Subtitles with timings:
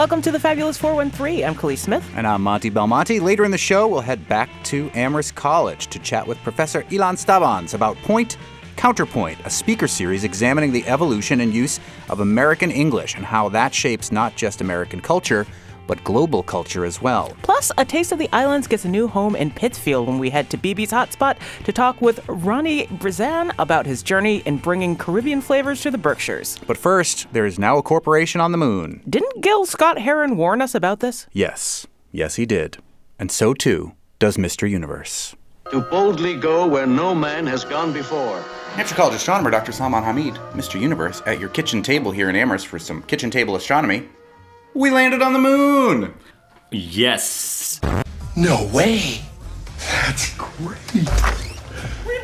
[0.00, 1.44] Welcome to the Fabulous 413.
[1.44, 2.10] I'm Kaliis Smith.
[2.16, 3.20] And I'm Monty Belmonte.
[3.20, 7.22] Later in the show, we'll head back to Amherst College to chat with Professor Ilan
[7.22, 8.38] Stavans about Point
[8.76, 13.74] Counterpoint, a speaker series examining the evolution and use of American English and how that
[13.74, 15.46] shapes not just American culture,
[15.90, 17.36] but global culture as well.
[17.42, 20.48] Plus, A Taste of the Islands gets a new home in Pittsfield when we head
[20.50, 25.82] to BB's Hotspot to talk with Ronnie Brizan about his journey in bringing Caribbean flavors
[25.82, 26.58] to the Berkshires.
[26.64, 29.02] But first, there is now a corporation on the moon.
[29.08, 31.26] Didn't Gil Scott Heron warn us about this?
[31.32, 32.78] Yes, yes, he did.
[33.18, 34.70] And so too does Mr.
[34.70, 35.34] Universe.
[35.72, 38.40] To boldly go where no man has gone before.
[38.76, 39.72] Hampshire College astronomer Dr.
[39.72, 40.80] Salman Hamid, Mr.
[40.80, 44.08] Universe, at your kitchen table here in Amherst for some kitchen table astronomy.
[44.74, 46.14] We landed on the moon!
[46.70, 47.80] Yes.
[48.36, 49.20] No way.
[49.78, 50.78] That's great.
[50.94, 51.00] We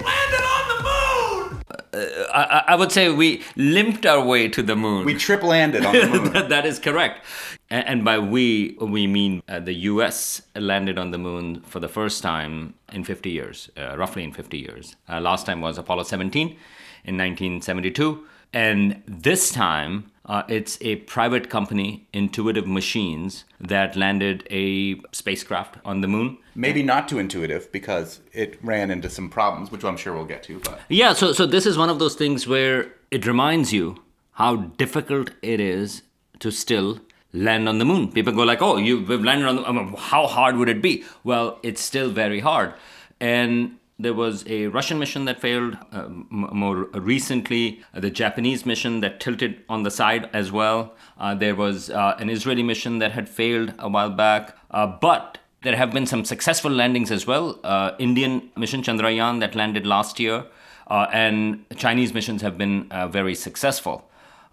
[0.05, 1.63] landed on the moon!
[1.93, 5.05] Uh, I, I would say we limped our way to the moon.
[5.05, 6.33] We trip landed on the moon.
[6.33, 7.25] that, that is correct.
[7.69, 11.89] And, and by we, we mean uh, the US landed on the moon for the
[11.89, 14.95] first time in 50 years, uh, roughly in 50 years.
[15.09, 18.25] Uh, last time was Apollo 17 in 1972.
[18.53, 26.01] And this time, uh, it's a private company, Intuitive Machines, that landed a spacecraft on
[26.01, 26.39] the moon.
[26.55, 30.43] Maybe not too intuitive because it ran into some problems, which I'm sure we'll get
[30.45, 30.59] to.
[30.61, 34.57] But Yeah, so so this is one of those things where it reminds you how
[34.57, 36.03] difficult it is
[36.41, 37.01] to still
[37.33, 38.11] land on the moon.
[38.11, 41.05] People go like, "Oh, you've landed on the I mean, how hard would it be?"
[41.23, 42.75] Well, it's still very hard.
[43.21, 45.77] And there was a Russian mission that failed.
[45.93, 50.95] Uh, m- more recently, uh, the Japanese mission that tilted on the side as well.
[51.19, 54.57] Uh, there was uh, an Israeli mission that had failed a while back.
[54.71, 57.59] Uh, but there have been some successful landings as well.
[57.65, 60.45] Uh, Indian mission Chandrayaan that landed last year,
[60.89, 64.09] and Chinese missions have been very successful.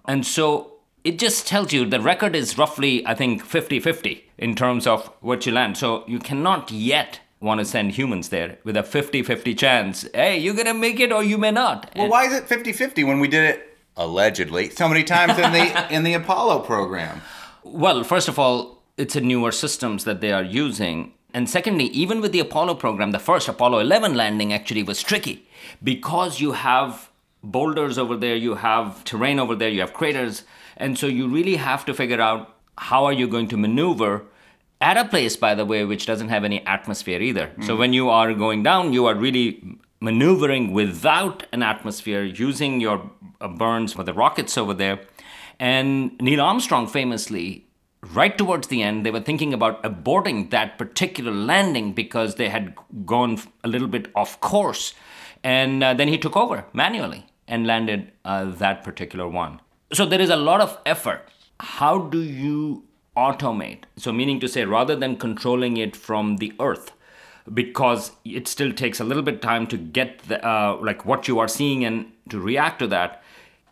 [0.05, 4.55] And so it just tells you the record is roughly, I think, 50 50 in
[4.55, 5.77] terms of what you land.
[5.77, 10.07] So you cannot yet want to send humans there with a 50 50 chance.
[10.13, 11.91] Hey, you're going to make it or you may not.
[11.95, 15.87] well, why is it 50-50 when we did it allegedly so many times in the
[15.95, 17.21] in the Apollo program?
[17.63, 21.13] Well, first of all, it's a newer systems that they are using.
[21.33, 25.47] And secondly, even with the Apollo program, the first Apollo 11 landing actually was tricky
[25.83, 27.09] because you have
[27.43, 30.43] boulders over there, you have terrain over there, you have craters.
[30.77, 34.25] And so you really have to figure out how are you going to maneuver
[34.83, 37.49] at a place, by the way, which doesn't have any atmosphere either.
[37.61, 39.47] So when you are going down, you are really
[40.01, 44.99] maneuvering without an atmosphere, using your uh, burns for the rockets over there.
[45.57, 47.65] And Neil Armstrong famously,
[48.13, 52.75] right towards the end, they were thinking about aborting that particular landing because they had
[53.05, 54.93] gone a little bit off course.
[55.45, 59.61] And uh, then he took over manually and landed uh, that particular one.
[59.93, 61.29] So there is a lot of effort.
[61.61, 62.83] How do you
[63.15, 63.83] automate?
[63.95, 66.91] So, meaning to say, rather than controlling it from the earth,
[67.51, 71.39] because it still takes a little bit time to get the, uh, like what you
[71.39, 73.21] are seeing and to react to that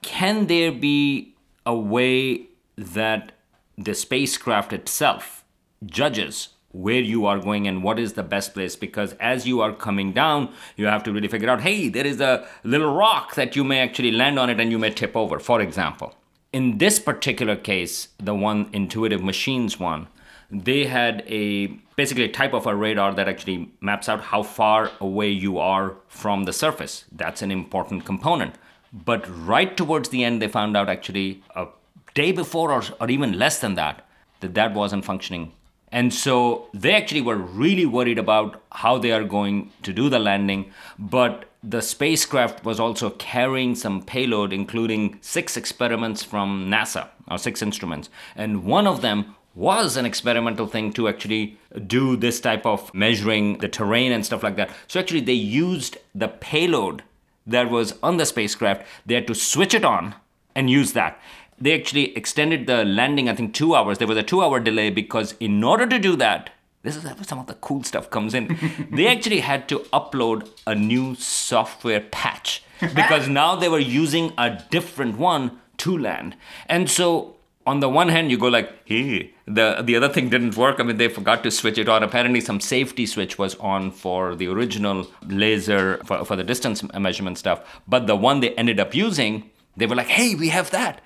[0.01, 1.35] can there be
[1.65, 3.31] a way that
[3.77, 5.43] the spacecraft itself
[5.85, 9.73] judges where you are going and what is the best place because as you are
[9.73, 13.55] coming down you have to really figure out hey there is a little rock that
[13.55, 16.15] you may actually land on it and you may tip over for example
[16.53, 20.07] in this particular case the one intuitive machines one
[20.51, 24.91] they had a basically a type of a radar that actually maps out how far
[24.99, 27.05] away you are from the surface.
[27.11, 28.55] That's an important component.
[28.91, 31.67] But right towards the end, they found out actually a
[32.13, 34.05] day before or, or even less than that,
[34.41, 35.53] that that wasn't functioning.
[35.93, 40.19] And so they actually were really worried about how they are going to do the
[40.19, 40.71] landing.
[40.97, 47.61] But the spacecraft was also carrying some payload, including six experiments from NASA, or six
[47.61, 48.09] instruments.
[48.35, 53.59] And one of them was an experimental thing to actually do this type of measuring
[53.59, 54.71] the terrain and stuff like that.
[54.87, 57.03] So actually, they used the payload
[57.45, 58.85] that was on the spacecraft.
[59.05, 60.15] They had to switch it on
[60.55, 61.19] and use that.
[61.59, 63.99] They actually extended the landing, I think, two hours.
[63.99, 66.49] There was a two hour delay because, in order to do that,
[66.83, 68.57] this is where some of the cool stuff comes in.
[68.91, 72.63] they actually had to upload a new software patch
[72.95, 76.35] because now they were using a different one to land.
[76.67, 77.35] And so
[77.67, 80.79] on the one hand you go like hey the the other thing didn't work.
[80.79, 82.01] I mean they forgot to switch it on.
[82.01, 87.37] Apparently some safety switch was on for the original laser for, for the distance measurement
[87.37, 87.81] stuff.
[87.87, 91.01] But the one they ended up using they were like hey we have that.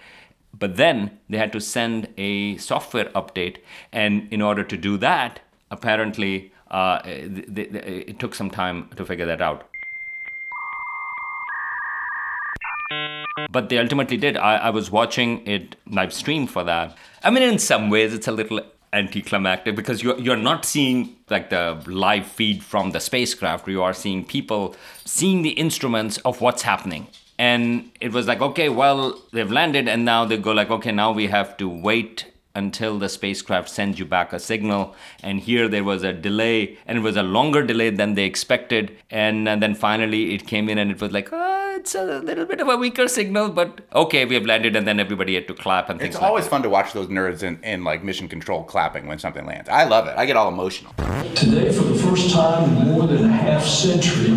[0.57, 3.57] But then they had to send a software update.
[3.91, 5.41] And in order to do that
[5.77, 6.33] apparently
[6.71, 9.65] uh, th- th- th- it took some time to figure that out
[13.51, 14.37] but they ultimately did.
[14.37, 16.97] I, I was watching it live stream for that.
[17.23, 18.61] I mean, in some ways, it's a little
[18.93, 23.67] anticlimactic because you're, you're not seeing like the live feed from the spacecraft.
[23.67, 27.07] You are seeing people seeing the instruments of what's happening.
[27.37, 31.11] And it was like, okay, well, they've landed, and now they go like, okay, now
[31.11, 34.95] we have to wait until the spacecraft sends you back a signal.
[35.21, 38.97] And here there was a delay, and it was a longer delay than they expected.
[39.11, 42.45] And, and then finally it came in, and it was like, oh, it's a little
[42.45, 44.75] bit of a weaker signal, but okay, we have landed.
[44.75, 47.07] And then everybody had to clap and things It's like always fun to watch those
[47.07, 49.69] nerds in, in like mission control clapping when something lands.
[49.69, 50.17] I love it.
[50.17, 50.93] I get all emotional.
[51.35, 54.31] Today, for the first time in more than a half century,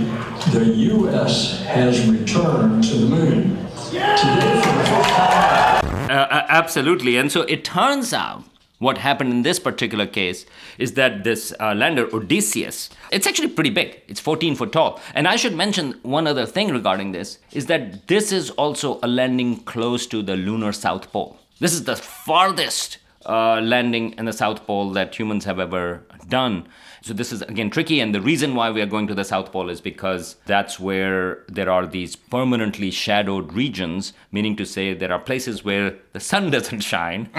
[0.52, 1.62] the U.S.
[1.62, 3.56] has returned to the moon.
[3.90, 5.67] Today, for the first time.
[6.08, 7.16] Uh, uh, absolutely.
[7.16, 8.42] And so it turns out
[8.78, 10.46] what happened in this particular case
[10.78, 14.00] is that this uh, lander, Odysseus, it's actually pretty big.
[14.08, 15.00] It's 14 foot tall.
[15.14, 19.08] And I should mention one other thing regarding this is that this is also a
[19.08, 21.38] landing close to the lunar South Pole.
[21.60, 26.68] This is the farthest uh, landing in the South Pole that humans have ever done.
[27.08, 29.50] So this is again tricky, and the reason why we are going to the South
[29.50, 35.10] Pole is because that's where there are these permanently shadowed regions, meaning to say there
[35.10, 37.30] are places where the sun doesn't shine.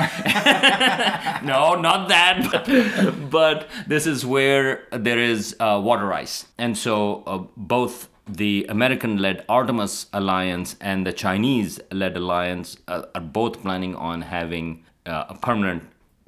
[1.43, 7.37] no, not that, but, this is where there is uh, water ice, and so uh,
[7.55, 13.93] both the American led Artemis Alliance and the Chinese led alliance uh, are both planning
[13.93, 15.83] on having uh, a permanent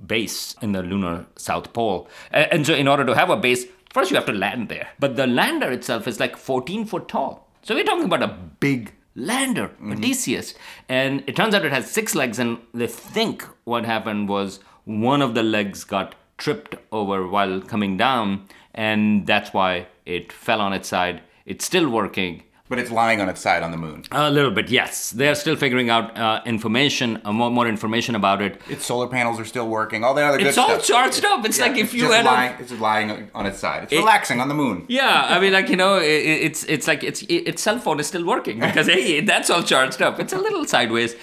[0.05, 2.07] base in the lunar South Pole.
[2.33, 4.89] Uh, and so, in order to have a base, first you have to land there.
[4.99, 7.47] But the lander itself is like 14 foot tall.
[7.61, 9.93] So, we're talking about a big lander, mm-hmm.
[9.93, 10.53] Odysseus.
[10.87, 15.21] And it turns out it has six legs, and they think what happened was one
[15.21, 20.73] of the legs got tripped over while coming down, and that's why it fell on
[20.73, 21.21] its side.
[21.45, 22.43] It's still working.
[22.71, 23.97] But it's lying on its side on the moon.
[24.11, 25.11] A little bit, yes.
[25.11, 28.53] They are still figuring out uh, information, uh, more, more information about it.
[28.75, 29.99] Its solar panels are still working.
[30.05, 30.69] All the other good stuff.
[30.71, 31.45] It's all charged up.
[31.45, 33.83] It's like if It's you just had lying, a it's just lying on its side.
[33.83, 34.85] It's relaxing on the moon.
[34.87, 35.27] yeah.
[35.35, 36.05] I mean, like you know, it,
[36.47, 40.01] it's it's like it's its cell phone is still working because hey, that's all charged
[40.01, 40.19] up.
[40.23, 41.15] It's a little sideways.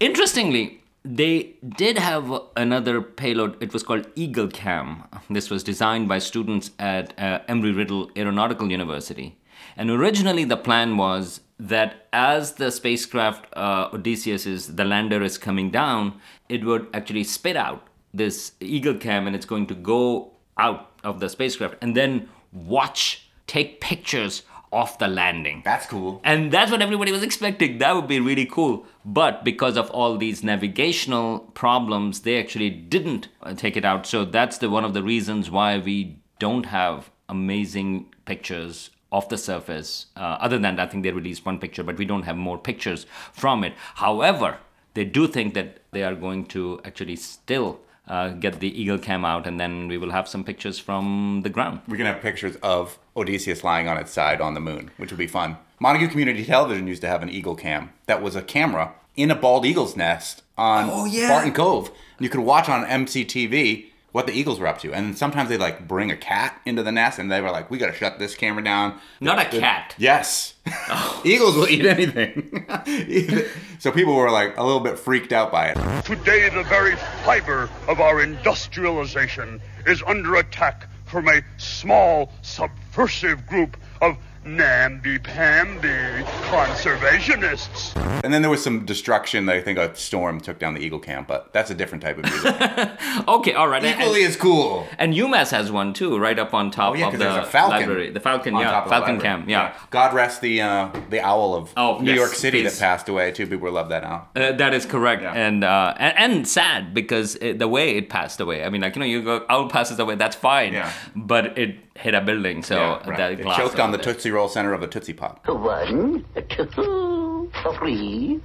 [0.00, 3.60] Interestingly, they did have another payload.
[3.62, 5.02] It was called Eagle Cam.
[5.30, 9.36] This was designed by students at uh, Embry Riddle Aeronautical University.
[9.76, 15.38] And originally, the plan was that as the spacecraft uh, Odysseus is the lander is
[15.38, 20.32] coming down, it would actually spit out this Eagle Cam, and it's going to go
[20.58, 24.42] out of the spacecraft and then watch, take pictures
[24.72, 25.62] of the landing.
[25.64, 26.20] That's cool.
[26.24, 27.78] And that's what everybody was expecting.
[27.78, 28.86] That would be really cool.
[29.04, 34.06] But because of all these navigational problems, they actually didn't uh, take it out.
[34.06, 39.38] So that's the one of the reasons why we don't have amazing pictures of the
[39.38, 40.06] surface.
[40.16, 42.58] Uh, other than that, I think they released one picture, but we don't have more
[42.58, 43.74] pictures from it.
[43.96, 44.56] However,
[44.94, 47.78] they do think that they are going to actually still
[48.08, 51.50] uh, get the Eagle Cam out, and then we will have some pictures from the
[51.50, 51.80] ground.
[51.86, 55.18] We're gonna have pictures of Odysseus lying on its side on the moon, which would
[55.18, 55.56] be fun.
[55.78, 59.34] Montague Community Television used to have an eagle cam that was a camera in a
[59.36, 61.28] bald eagle's nest on Oh, yeah.
[61.28, 61.88] Barton Cove.
[62.16, 64.92] And you could watch on MCTV what the eagles were up to.
[64.92, 67.78] And sometimes they'd like bring a cat into the nest and they were like, we
[67.78, 69.00] gotta shut this camera down.
[69.20, 69.94] Not a cat.
[69.98, 70.54] Yes.
[70.88, 71.20] Oh.
[71.24, 72.64] eagles will eat anything.
[73.80, 76.04] so people were like a little bit freaked out by it.
[76.04, 76.94] Today, the very
[77.24, 87.94] fiber of our industrialization is under attack from a small, subversive group of namby-pamby conservationists.
[88.24, 89.46] And then there was some destruction.
[89.46, 92.18] That I think a storm took down the eagle camp, but that's a different type
[92.18, 92.54] of music.
[93.28, 93.84] Okay, all right.
[93.84, 94.86] Equally as cool.
[94.98, 97.46] And UMass has one too, right up on top Oh yeah, of because the there's
[97.46, 97.78] a falcon.
[97.80, 98.10] library.
[98.10, 99.74] The Falcon, yeah, top Falcon Camp, Cam, yeah.
[99.90, 102.78] God rest the uh, the owl of Oh, New yes, York City please.
[102.78, 103.46] that passed away too.
[103.46, 104.28] People love that owl.
[104.34, 105.32] Uh, that is correct, Yeah.
[105.34, 108.64] and, uh, and and sad because it, the way it passed away.
[108.64, 110.72] I mean, like you know, you go owl passes away, that's fine.
[110.72, 110.90] Yeah.
[111.14, 113.16] But it hit a building, so Yeah, right.
[113.16, 114.12] that it choked on the over.
[114.12, 115.46] Tootsie Roll center of a Tootsie Pop.
[115.48, 118.40] One, two, three,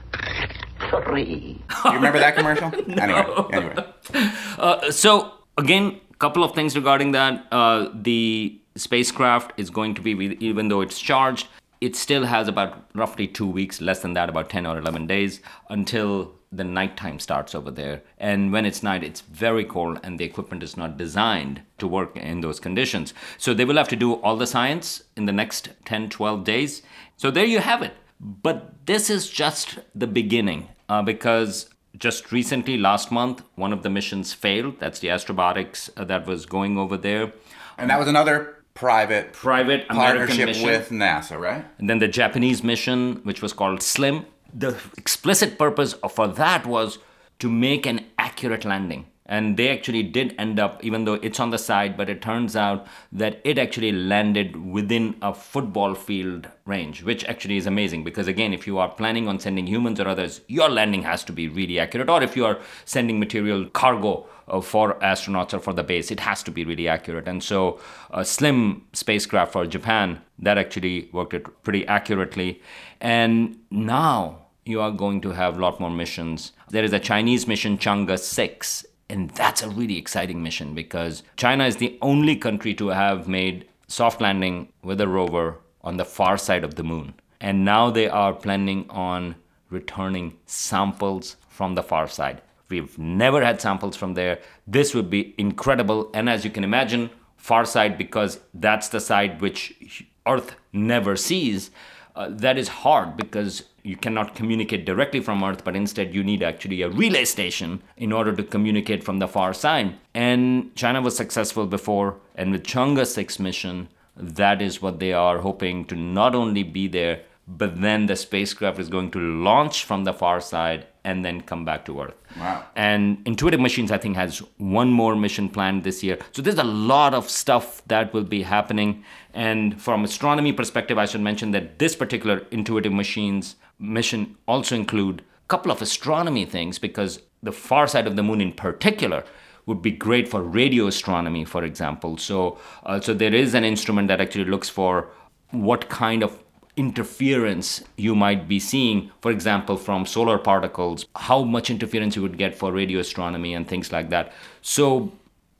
[1.06, 1.62] three.
[1.86, 2.72] You remember that commercial?
[2.88, 4.92] Anyway, anyway.
[4.92, 10.68] so again couple of things regarding that uh, the spacecraft is going to be even
[10.70, 11.48] though it's charged
[11.82, 15.42] it still has about roughly two weeks less than that about 10 or 11 days
[15.70, 20.26] until the nighttime starts over there and when it's night it's very cold and the
[20.26, 24.14] equipment is not designed to work in those conditions so they will have to do
[24.16, 26.82] all the science in the next 10 12 days
[27.18, 32.78] so there you have it but this is just the beginning uh, because just recently,
[32.78, 34.80] last month, one of the missions failed.
[34.80, 37.34] That's the Astrobotics uh, that was going over there.
[37.78, 40.66] And that was another private Private American partnership mission.
[40.66, 41.66] with NASA, right?
[41.80, 47.00] And then the Japanese mission, which was called SLIM, the explicit purpose for that was
[47.40, 49.06] to make an accurate landing.
[49.30, 52.56] And they actually did end up, even though it's on the side, but it turns
[52.56, 58.28] out that it actually landed within a football field range, which actually is amazing because,
[58.28, 61.50] again, if you are planning on sending humans or others, your landing has to be
[61.50, 62.10] really accurate.
[62.10, 66.20] Or if you are sending material cargo uh, for astronauts or for the base, it
[66.22, 67.28] has to be really accurate.
[67.28, 67.80] And so,
[68.12, 72.62] a slim spacecraft for Japan that actually worked it pretty accurately.
[73.02, 76.52] And now you are going to have a lot more missions.
[76.70, 81.66] There is a Chinese mission, Chang'e 6, and that's a really exciting mission because China
[81.66, 86.38] is the only country to have made soft landing with a rover on the far
[86.38, 87.14] side of the moon.
[87.40, 89.36] And now they are planning on
[89.70, 92.42] returning samples from the far side.
[92.70, 94.40] We've never had samples from there.
[94.66, 96.10] This would be incredible.
[96.14, 101.72] And as you can imagine, far side, because that's the side which Earth never sees,
[102.16, 106.44] uh, that is hard because you cannot communicate directly from Earth, but instead you need
[106.44, 109.96] actually a relay station in order to communicate from the far side.
[110.14, 115.38] And China was successful before, and with Chang'e 6 mission, that is what they are
[115.40, 120.04] hoping to not only be there, but then the spacecraft is going to launch from
[120.04, 122.16] the far side and then come back to Earth.
[122.38, 122.66] Wow.
[122.76, 126.18] And Intuitive Machines, I think, has one more mission planned this year.
[126.34, 129.06] So there's a lot of stuff that will be happening.
[129.34, 135.22] And from astronomy perspective, I should mention that this particular Intuitive Machines mission also include
[135.22, 139.24] a couple of astronomy things because the far side of the moon in particular
[139.66, 142.18] would be great for radio astronomy, for example.
[142.18, 145.10] So, uh, so there is an instrument that actually looks for
[145.52, 146.44] what kind of
[146.78, 152.38] interference you might be seeing, for example, from solar particles, how much interference you would
[152.38, 154.32] get for radio astronomy and things like that.
[154.62, 155.12] So,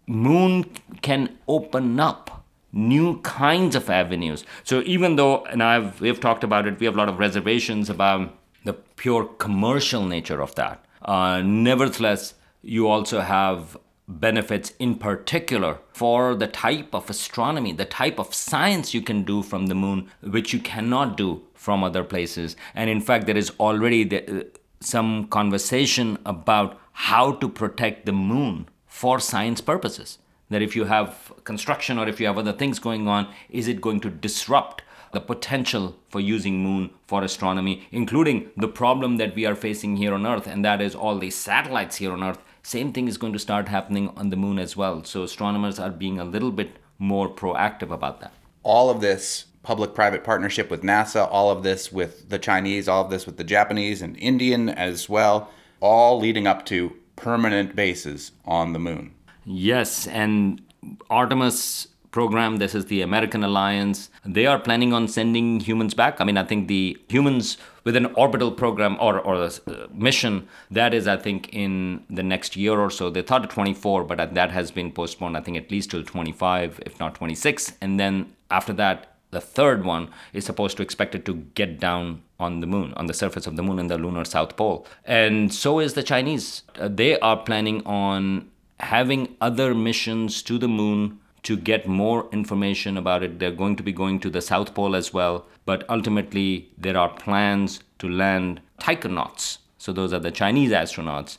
[0.06, 0.66] moon
[1.02, 4.46] can open up new kinds of avenues.
[4.64, 7.90] So, even though, and I've we've talked about it, we have a lot of reservations
[7.90, 8.34] about
[8.64, 10.86] the pure commercial nature of that.
[11.02, 18.20] Uh, nevertheless, you also have benefits in particular for the type of astronomy, the type
[18.20, 22.56] of science you can do from the moon, which you cannot do from other places.
[22.74, 24.44] And in fact, there is already the, uh,
[24.80, 30.20] some conversation about how to protect the moon for science purposes.
[30.50, 33.82] That if you have construction or if you have other things going on, is it
[33.82, 39.46] going to disrupt the potential for using moon for astronomy, including the problem that we
[39.46, 42.92] are facing here on Earth, and that is all the satellites here on Earth same
[42.92, 45.02] thing is going to start happening on the moon as well.
[45.06, 48.34] So astronomers are being a little bit more proactive about that.
[48.62, 53.06] All of this public private partnership with NASA, all of this with the Chinese, all
[53.06, 58.34] of this with the Japanese and Indian as well, all leading up to permanent bases
[58.44, 59.14] on the moon.
[59.46, 60.62] Yes, and
[61.10, 62.58] Artemis program.
[62.58, 64.10] This is the American Alliance.
[64.26, 66.20] They are planning on sending humans back.
[66.20, 70.46] I mean, I think the humans with an orbital program or, or a uh, mission,
[70.70, 73.10] that is, I think, in the next year or so.
[73.10, 76.82] They thought of 24, but that has been postponed, I think, at least till 25,
[76.86, 77.78] if not 26.
[77.80, 82.60] And then after that, the third one is supposed to expected to get down on
[82.60, 84.86] the moon, on the surface of the moon in the lunar south pole.
[85.06, 86.64] And so is the Chinese.
[86.78, 88.50] Uh, they are planning on
[88.82, 93.40] having other missions to the moon to get more information about it.
[93.40, 95.46] They're going to be going to the South Pole as well.
[95.66, 99.60] But ultimately, there are plans to land taikonauts.
[99.78, 101.38] So those are the Chinese astronauts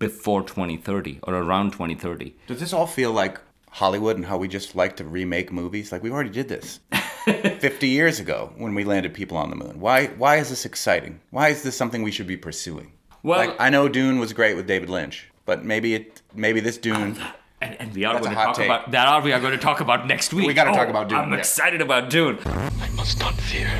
[0.00, 2.34] before 2030 or around 2030.
[2.48, 3.38] Does this all feel like
[3.70, 5.92] Hollywood and how we just like to remake movies?
[5.92, 6.80] Like we already did this
[7.24, 9.78] 50 years ago when we landed people on the moon.
[9.78, 11.20] Why why is this exciting?
[11.30, 12.90] Why is this something we should be pursuing?
[13.22, 16.76] Well, like I know Dune was great with David Lynch, but maybe it maybe this
[16.76, 17.16] Dune
[17.64, 18.66] and, and we are That's going a to talk take.
[18.66, 19.06] about that.
[19.08, 20.46] Are we are going to talk about next week?
[20.46, 21.38] We gotta Oh, talk about Dune, I'm yeah.
[21.38, 22.38] excited about Dune.
[22.46, 23.70] I must not fear.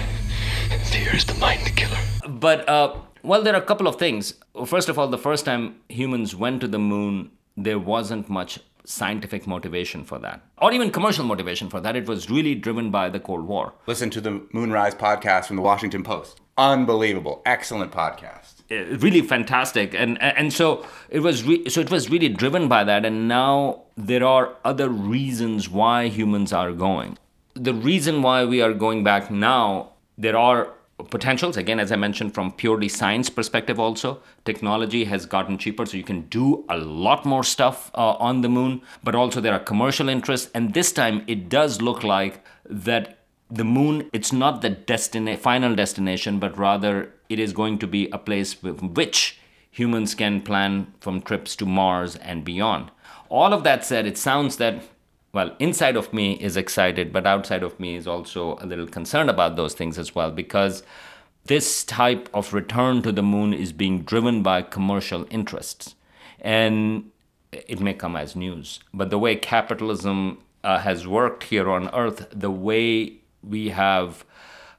[0.93, 1.99] Fear is the mind killer.
[2.29, 4.35] But uh, well, there are a couple of things.
[4.67, 9.47] First of all, the first time humans went to the moon, there wasn't much scientific
[9.47, 11.97] motivation for that, or even commercial motivation for that.
[11.97, 13.73] It was really driven by the Cold War.
[13.87, 16.41] listen to the Moonrise podcast from the Washington Post.
[16.59, 17.41] Unbelievable.
[17.47, 18.54] Excellent podcast.
[18.71, 19.95] Uh, really fantastic.
[19.95, 23.05] And and so it was re- so it was really driven by that.
[23.05, 27.19] And now there are other reasons why humans are going.
[27.55, 30.73] The reason why we are going back now there are
[31.11, 34.21] potentials again as i mentioned from purely science perspective also.
[34.45, 38.49] Technology has gotten cheaper so you can do a lot more stuff uh, on the
[38.49, 38.81] moon.
[39.03, 40.51] But also there are commercial interests.
[40.55, 43.19] And this time it does look like that
[43.51, 48.09] the moon it's not the destina- final destination but rather it is going to be
[48.11, 49.39] a place with which
[49.71, 52.91] humans can plan from trips to mars and beyond
[53.29, 54.83] all of that said it sounds that
[55.33, 59.29] well inside of me is excited but outside of me is also a little concerned
[59.29, 60.83] about those things as well because
[61.47, 65.95] this type of return to the moon is being driven by commercial interests.
[66.41, 67.11] And
[67.53, 72.27] it may come as news, but the way capitalism uh, has worked here on Earth,
[72.33, 74.25] the way we have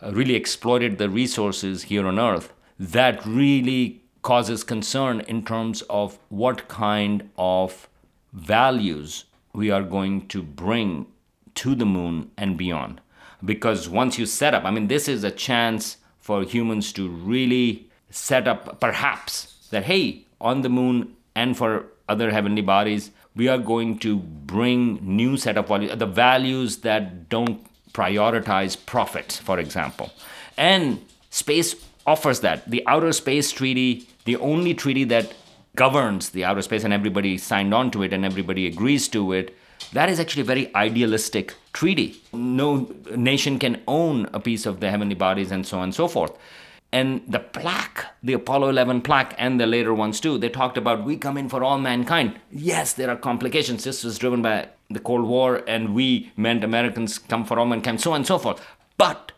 [0.02, 6.18] uh, really exploited the resources here on Earth, that really causes concern in terms of
[6.30, 7.88] what kind of
[8.34, 11.06] values we are going to bring
[11.54, 13.00] to the moon and beyond.
[13.44, 17.90] Because once you set up, I mean, this is a chance for humans to really
[18.10, 23.58] set up, perhaps, that hey, on the moon and for other heavenly bodies, we are
[23.58, 30.12] going to bring new set of values, the values that don't prioritize profit, for example.
[30.58, 31.00] And
[31.30, 31.76] space
[32.06, 32.70] offers that.
[32.70, 35.34] The Outer Space Treaty, the only treaty that
[35.76, 39.56] governs the outer space and everybody signed on to it and everybody agrees to it,
[39.94, 42.16] that is actually a very idealistic treaty.
[42.34, 46.08] No nation can own a piece of the heavenly bodies and so on and so
[46.08, 46.32] forth.
[46.96, 51.04] And the plaque, the Apollo 11 plaque, and the later ones too, they talked about
[51.04, 52.40] we come in for all mankind.
[52.50, 53.84] Yes, there are complications.
[53.84, 58.00] This was driven by the Cold War, and we meant Americans come for all mankind,
[58.00, 58.66] so on and so forth.
[58.98, 59.34] But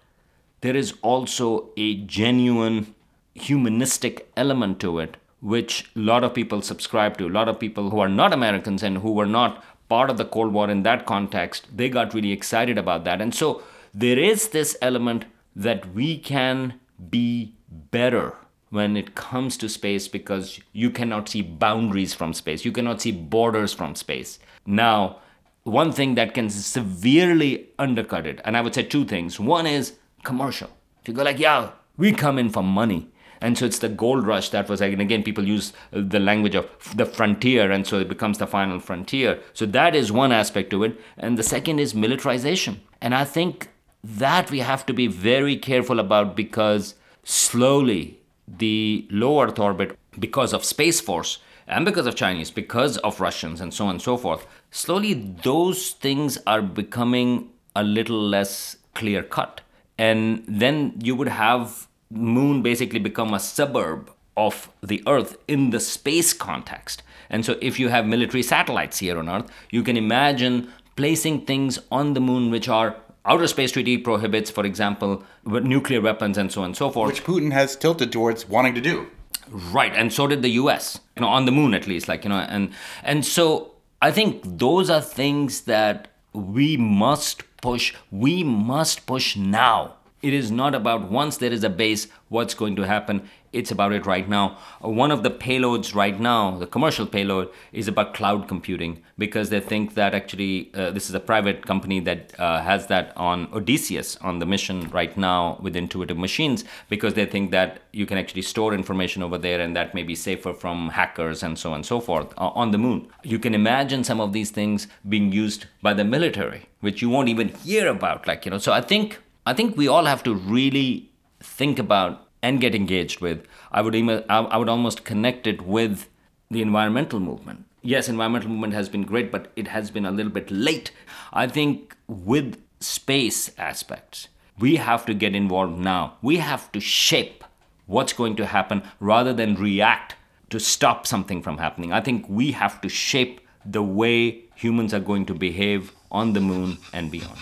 [0.62, 2.94] there is also a genuine
[3.34, 7.26] humanistic element to it, which a lot of people subscribe to.
[7.26, 10.26] A lot of people who are not Americans and who were not part of the
[10.26, 13.20] Cold War in that context, they got really excited about that.
[13.20, 13.64] And so
[13.96, 18.36] there is this element that we can be better
[18.70, 23.12] when it comes to space because you cannot see boundaries from space, you cannot see
[23.12, 24.40] borders from space.
[24.66, 25.20] Now,
[25.64, 29.40] one thing that can severely undercut it, and I would say two things.
[29.40, 30.70] One is commercial.
[31.02, 33.10] If you go like, yeah, we come in for money.
[33.40, 36.56] And so it's the gold rush that was, and again, people use uh, the language
[36.56, 39.40] of the frontier, and so it becomes the final frontier.
[39.54, 41.00] So that is one aspect to it.
[41.18, 42.82] And the second is militarization.
[43.00, 43.70] And I think
[44.04, 50.54] that we have to be very careful about because slowly the low Earth orbit, because
[50.54, 54.18] of Space Force and because of Chinese, because of Russians and so on and so
[54.18, 59.62] forth, slowly those things are becoming a little less clear cut.
[59.98, 65.80] And then you would have moon basically become a suburb of the Earth in the
[65.80, 67.04] space context.
[67.30, 71.80] And so if you have military satellites here on Earth, you can imagine placing things
[71.92, 72.96] on the moon which are
[73.28, 77.14] outer space treaty prohibits, for example, nuclear weapons and so on and so forth.
[77.14, 79.08] Which Putin has tilted towards wanting to do.
[79.50, 81.00] Right, and so did the U.S.
[81.16, 82.72] You know, on the moon at least, like you know, and
[83.04, 87.94] and so I think those are things that we must push.
[88.12, 89.97] We must push now.
[90.22, 93.30] It is not about once there is a base, what's going to happen.
[93.54, 94.58] It's about it right now.
[94.84, 99.52] Uh, one of the payloads right now, the commercial payload, is about cloud computing because
[99.52, 103.48] they think that actually uh, this is a private company that uh, has that on
[103.54, 108.18] Odysseus on the mission right now with intuitive machines because they think that you can
[108.18, 111.76] actually store information over there and that may be safer from hackers and so on
[111.76, 113.08] and so forth uh, on the moon.
[113.24, 117.30] You can imagine some of these things being used by the military, which you won't
[117.30, 118.28] even hear about.
[118.28, 122.28] Like, you know, so I think I think we all have to really think about
[122.42, 123.46] and get engaged with.
[123.72, 123.96] I would
[124.30, 126.10] I would almost connect it with
[126.52, 127.64] the environmental movement.
[127.82, 130.92] Yes, environmental movement has been great, but it has been a little bit late.
[131.32, 134.28] I think with space aspects,
[134.60, 136.18] we have to get involved now.
[136.22, 137.46] We have to shape
[137.86, 140.16] what's going to happen rather than react
[140.50, 141.94] to stop something from happening.
[141.94, 146.42] I think we have to shape the way humans are going to behave on the
[146.42, 147.40] moon and beyond.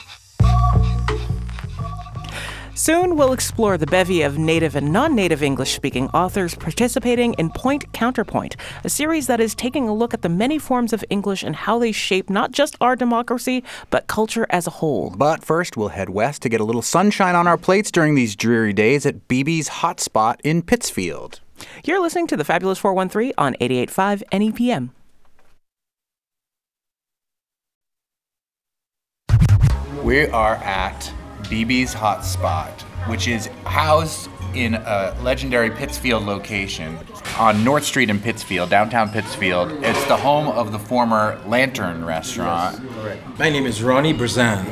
[2.77, 7.49] Soon, we'll explore the bevy of native and non native English speaking authors participating in
[7.49, 11.41] Point Counterpoint, a series that is taking a look at the many forms of English
[11.41, 15.09] and how they shape not just our democracy, but culture as a whole.
[15.11, 18.35] But first, we'll head west to get a little sunshine on our plates during these
[18.35, 21.39] dreary days at BB's Hotspot in Pittsfield.
[21.85, 24.89] You're listening to the Fabulous 413 on 88.5 NEPM.
[30.03, 31.13] We are at
[31.45, 36.97] BB's Hotspot, which is housed in a legendary Pittsfield location
[37.37, 39.71] on North Street in Pittsfield, downtown Pittsfield.
[39.83, 42.81] It's the home of the former Lantern restaurant.
[43.37, 44.65] My name is Ronnie Brizan.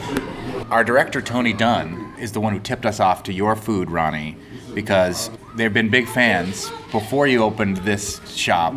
[0.71, 4.37] Our director, Tony Dunn, is the one who tipped us off to your food, Ronnie,
[4.73, 8.73] because they've been big fans before you opened this shop,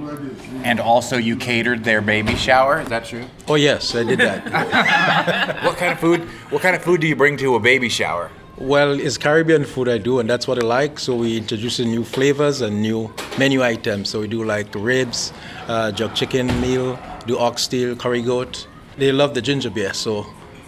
[0.64, 2.80] and also you catered their baby shower.
[2.80, 3.24] Is that true?
[3.48, 5.62] Oh yes, I did that.
[5.64, 6.22] what kind of food?
[6.50, 8.30] What kind of food do you bring to a baby shower?
[8.58, 10.98] Well, it's Caribbean food I do, and that's what I like.
[10.98, 14.08] So we introduce new flavors and new menu items.
[14.08, 15.32] So we do like ribs,
[15.68, 18.66] uh, jerk chicken meal, do oxtail, curry goat.
[18.96, 20.24] They love the ginger beer, so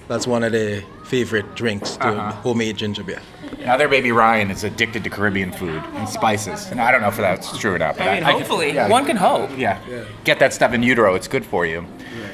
[0.07, 2.33] that's one of their favorite drinks, the uh-huh.
[2.43, 3.23] homemade ginger beer.
[3.61, 6.67] Now their baby Ryan is addicted to Caribbean food and spices.
[6.71, 7.97] And I don't know if that's true or not.
[7.97, 8.89] But I mean, could- hopefully, yeah.
[8.89, 9.51] one can hope.
[9.57, 9.79] Yeah.
[10.25, 11.15] Get that stuff in utero.
[11.15, 11.85] It's good for you.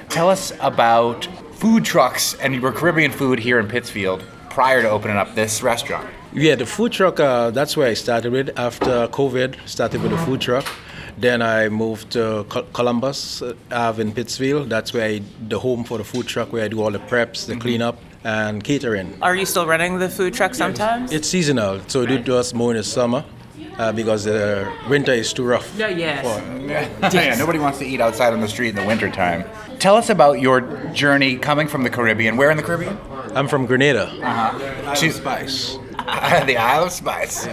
[0.09, 5.17] Tell us about food trucks and your Caribbean food here in Pittsfield prior to opening
[5.17, 6.09] up this restaurant.
[6.33, 8.51] Yeah, the food truck, uh, that's where I started with.
[8.59, 10.67] After COVID, started with a food truck.
[11.19, 14.69] Then I moved to Columbus uh, Ave in Pittsfield.
[14.69, 17.47] That's where I, the home for the food truck, where I do all the preps,
[17.47, 19.17] the cleanup, and catering.
[19.23, 21.13] Are you still running the food truck sometimes?
[21.13, 23.25] It's seasonal, so we do it just more in the summer
[23.79, 25.73] uh, because the winter is too rough.
[25.77, 27.13] Yeah, yes.
[27.15, 29.45] yeah, nobody wants to eat outside on the street in the wintertime.
[29.79, 32.37] Tell us about your journey coming from the Caribbean.
[32.37, 32.99] Where in the Caribbean?
[33.35, 34.07] I'm from Grenada.
[34.23, 34.95] Uh-huh.
[34.95, 35.75] To Spice.
[36.47, 37.49] the Isle of Spice.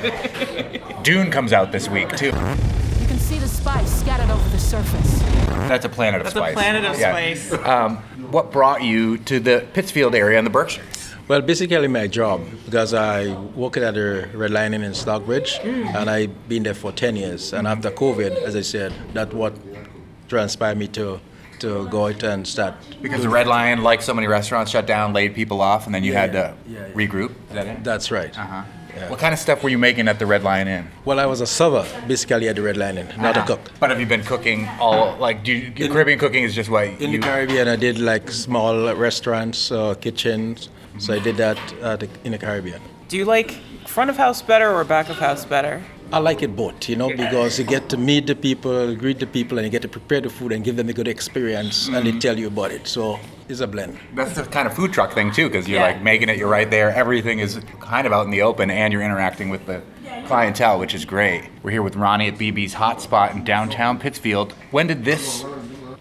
[1.04, 2.32] Dune comes out this week, too.
[3.62, 5.20] Spice scattered over the surface.
[5.70, 6.54] That's a planet of That's a spice.
[6.54, 7.12] planet of Yeah.
[7.12, 7.54] spice.
[7.66, 7.98] Um,
[8.32, 11.14] what brought you to the Pittsfield area in the Berkshires?
[11.28, 16.10] Well, basically my job because I worked at the Red Lion Inn in Stockbridge, and
[16.10, 17.54] I've been there for 10 years.
[17.54, 19.54] And after COVID, as I said, that's what
[20.28, 21.20] transpired me to
[21.60, 22.74] to go out and start.
[23.04, 26.04] Because the Red Lion, like so many restaurants, shut down, laid people off, and then
[26.04, 26.94] you Yeah, had to yeah, yeah.
[26.96, 27.30] regroup.
[27.50, 27.84] Is that it?
[27.84, 28.36] That's right.
[28.36, 28.64] Uh-huh.
[29.08, 30.88] What kind of stuff were you making at the Red Lion Inn?
[31.06, 33.48] Well, I was a server basically at the Red Lion Inn, not a Uh-huh.
[33.56, 33.72] cook.
[33.80, 35.44] But have you been cooking all like?
[35.44, 37.20] Do you, Caribbean cooking is just what In you?
[37.20, 40.70] the Caribbean, I did like small restaurants, uh, kitchens.
[40.98, 42.82] So I did that uh, the, in the Caribbean.
[43.08, 43.52] Do you like
[43.88, 45.82] front of house better or back of house better?
[46.14, 49.28] I like it both, you know, because you get to meet the people, greet the
[49.28, 52.06] people, and you get to prepare the food and give them a good experience, and
[52.06, 52.86] they tell you about it.
[52.88, 53.98] So it's a blend.
[54.14, 55.86] That's the kind of food truck thing too, because you're Yeah.
[55.88, 56.38] like making it.
[56.38, 56.90] You're right there.
[56.94, 59.82] Everything is kind of out in the open, and you're interacting with the
[60.26, 61.44] clientele, which is great.
[61.64, 64.54] We're here with Ronnie at BB's Hotspot in downtown Pittsfield.
[64.72, 65.46] When did this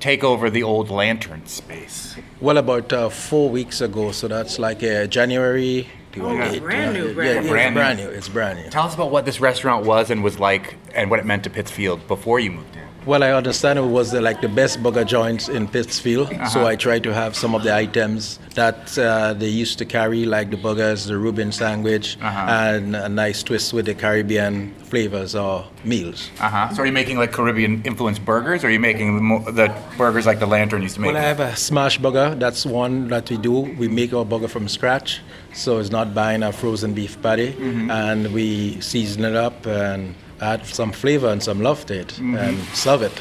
[0.01, 2.17] take over the old lantern space?
[2.41, 5.89] Well, about uh, four weeks ago, so that's like uh, January.
[6.17, 7.07] Oh, brand new, yeah, brand yeah, new.
[7.09, 7.81] it's Brand new.
[7.81, 8.09] brand new.
[8.09, 8.71] It's brand new.
[8.71, 11.51] Tell us about what this restaurant was and was like, and what it meant to
[11.51, 12.83] Pittsfield before you moved in.
[13.07, 16.67] Well, I understand it was the, like the best burger joints in Pittsfield, so Uh-huh.
[16.67, 20.51] I tried to have some of the items that uh, they used to carry, like
[20.51, 22.51] the burgers, the Reuben sandwich, Uh-huh.
[22.53, 26.29] and a nice twist with the Caribbean flavors or meals.
[26.41, 26.75] Uh huh.
[26.75, 29.73] So are you making like Caribbean influenced burgers, or are you making the, mo- the
[29.97, 31.15] burgers like the Lantern used to make?
[31.15, 32.35] Well, I have a smash burger.
[32.35, 33.61] That's one that we do.
[33.79, 35.23] We make our burger from scratch,
[35.55, 37.91] so it's not buying a frozen beef patty, Mm-hmm.
[37.91, 42.37] and we season it up and add some flavor and some love to it, Mm-hmm.
[42.37, 43.13] and serve it.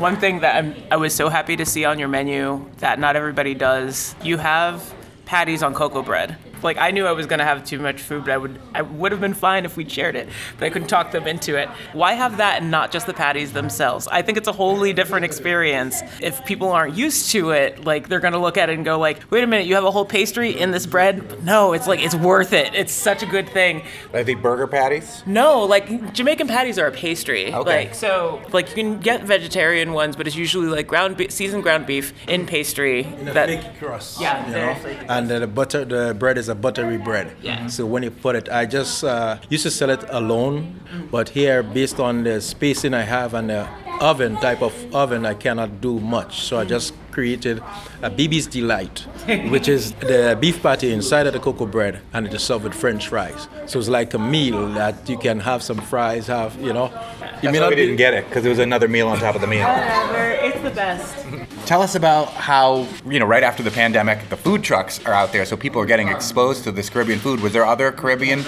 [0.00, 3.16] One thing that I'm, I was so happy to see on your menu that not
[3.16, 4.92] everybody does, you have
[5.24, 6.36] patties on cocoa bread.
[6.64, 9.12] Like I knew I was gonna have too much food, but I would I would
[9.12, 11.68] have been fine if we shared it, but I couldn't talk them into it.
[11.92, 14.08] Why have that and not just the patties themselves?
[14.08, 16.02] I think it's a wholly different experience.
[16.20, 19.30] If people aren't used to it, like they're gonna look at it and go like,
[19.30, 21.28] wait a minute, you have a whole pastry in this bread?
[21.28, 22.74] But no, it's like it's worth it.
[22.74, 23.82] It's such a good thing.
[24.14, 25.22] Are they burger patties?
[25.26, 27.52] No, like Jamaican patties are a pastry.
[27.52, 27.84] Okay.
[27.84, 31.62] Like so, like you can get vegetarian ones, but it's usually like ground be- seasoned
[31.62, 33.04] ground beef in pastry.
[33.04, 34.18] In that crust.
[34.18, 34.74] Yeah, you know?
[34.76, 35.06] flaky.
[35.08, 37.36] And uh, the butter, the bread is a buttery bread.
[37.42, 37.66] Yeah.
[37.66, 41.62] So when you put it, I just uh, used to sell it alone, but here,
[41.62, 43.68] based on the spacing I have and the
[44.00, 46.42] oven type of oven, I cannot do much.
[46.42, 47.58] So I just created
[48.02, 49.06] a BB's Delight,
[49.48, 52.74] which is the beef patty inside of the cocoa bread, and it is served with
[52.74, 53.48] French fries.
[53.66, 56.86] So it's like a meal that you can have some fries, have you know.
[57.42, 59.40] You That's why we didn't get it because it was another meal on top of
[59.40, 59.66] the meal.
[59.66, 61.14] Whatever, it's the best.
[61.66, 65.32] Tell us about how you know right after the pandemic, the food trucks are out
[65.32, 67.40] there, so people are getting exposed to this Caribbean food.
[67.40, 68.42] Was there other Caribbean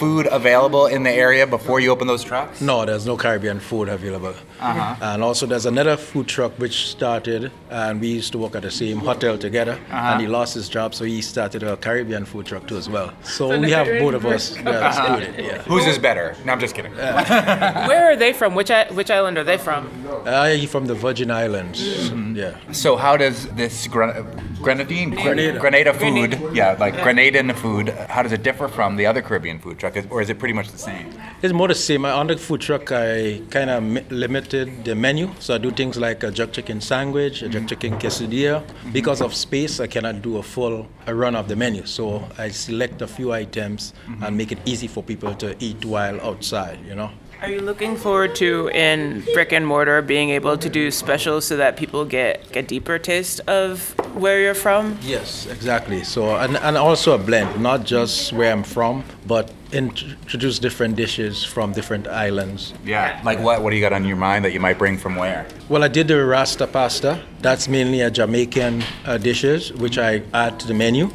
[0.00, 2.60] food available in the area before you open those trucks?
[2.60, 4.34] No, there's no Caribbean food available.
[4.58, 4.96] Uh-huh.
[5.08, 8.70] And also, there's another food truck which started, and we used to work at the
[8.70, 9.72] same hotel together.
[9.72, 9.96] Uh-huh.
[10.12, 13.12] And he lost his job, so he started a Caribbean food truck too as well.
[13.22, 15.44] So we have both of us that's doing it.
[15.44, 15.62] Yeah.
[15.70, 16.34] Whose is better?
[16.46, 16.92] No, I'm just kidding.
[17.90, 18.54] Where are they from?
[18.54, 19.80] Which i- which island are they from?
[20.24, 21.78] Uh, he from the Virgin Islands.
[21.80, 22.36] Mm-hmm.
[22.36, 22.54] Yeah.
[22.72, 24.24] So how does this gren-
[24.62, 25.58] grenadine Grenada.
[25.58, 29.78] Grenada food, yeah, like Grenadian food, how does it differ from the other Caribbean food
[29.92, 31.12] truck, or is it pretty much the same?
[31.42, 32.04] It's more the same.
[32.04, 35.30] On the food truck, I kind of mi- limited the menu.
[35.38, 38.62] So I do things like a jerk chicken sandwich, a jerk chicken quesadilla.
[38.62, 38.92] Mm-hmm.
[38.92, 41.86] Because of space, I cannot do a full a run of the menu.
[41.86, 44.22] So I select a few items mm-hmm.
[44.24, 47.10] and make it easy for people to eat while outside, you know.
[47.42, 51.56] Are you looking forward to in brick and mortar being able to do specials so
[51.56, 54.98] that people get a deeper taste of where you're from?
[55.00, 56.04] Yes, exactly.
[56.04, 61.42] So and, and also a blend, not just where I'm from, but introduce different dishes
[61.42, 62.74] from different islands.
[62.84, 63.18] Yeah.
[63.24, 63.62] Like what?
[63.62, 65.46] What do you got on your mind that you might bring from where?
[65.70, 67.24] Well, I did the Rasta pasta.
[67.40, 71.08] That's mainly a Jamaican uh, dishes, which I add to the menu.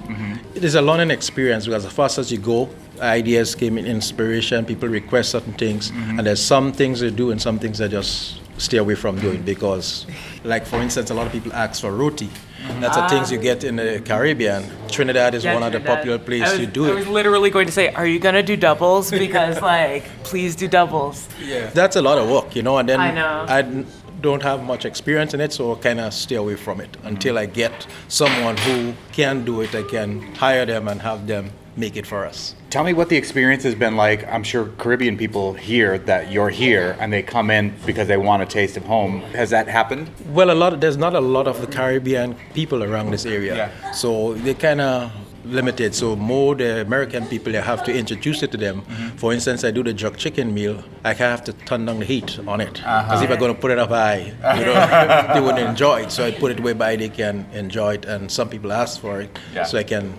[0.55, 2.67] It is a learning experience because as fast as you go,
[3.01, 4.65] ideas came in inspiration.
[4.65, 6.17] People request certain things, Mm-hmm.
[6.19, 9.41] and there's some things they do and some things I just stay away from doing
[9.43, 10.05] because,
[10.43, 12.27] like for instance, a lot of people ask for roti.
[12.27, 12.81] Mm-hmm.
[12.81, 13.41] That's the things you ah.
[13.41, 14.63] get in the Caribbean.
[14.87, 16.87] Trinidad is Yeah, one of the popular places was, you do it.
[16.87, 16.95] I it.
[16.95, 19.11] was literally going to say, are you gonna do doubles?
[19.25, 21.27] Because like, please do doubles.
[21.43, 23.45] Yeah, That's a lot of work, you know, and then I know.
[23.49, 23.85] n-
[24.21, 27.07] don't have much experience in it, so I kind of stay away from it mm-hmm.
[27.07, 29.75] until I get someone who can do it.
[29.75, 32.55] I can hire them and have them make it for us.
[32.69, 34.25] Tell me what the experience has been like.
[34.27, 38.43] I'm sure Caribbean people hear that you're here and they come in because they want
[38.43, 39.21] a taste of home.
[39.33, 40.09] Has that happened?
[40.29, 40.73] Well, a lot.
[40.73, 43.91] Of, there's not a lot of the Caribbean people around this area, Yeah.
[43.91, 45.11] so they kind of
[45.45, 45.93] limited.
[45.93, 48.81] So more the American people, I have to introduce it to them.
[48.81, 49.17] Mm-hmm.
[49.17, 50.83] For instance, I do the jerk chicken meal.
[51.03, 53.03] I kind of have to turn down the heat on it uh-huh.
[53.03, 56.11] because if I'm going to put it up high, you know, they wouldn't enjoy it.
[56.11, 59.21] So I put it way by they can enjoy it, and some people ask for
[59.21, 59.63] it, Yeah.
[59.63, 60.17] so I can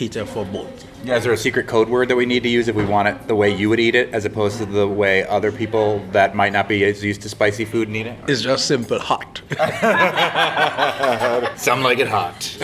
[0.00, 0.86] cater for both.
[1.04, 3.08] Yeah, is there a secret code word that we need to use if we want
[3.08, 6.34] it the way you would eat it as opposed to the way other people that
[6.34, 8.18] might not be as used to spicy food need it?
[8.26, 9.42] It's just simple hot.
[11.58, 12.56] Some like it hot.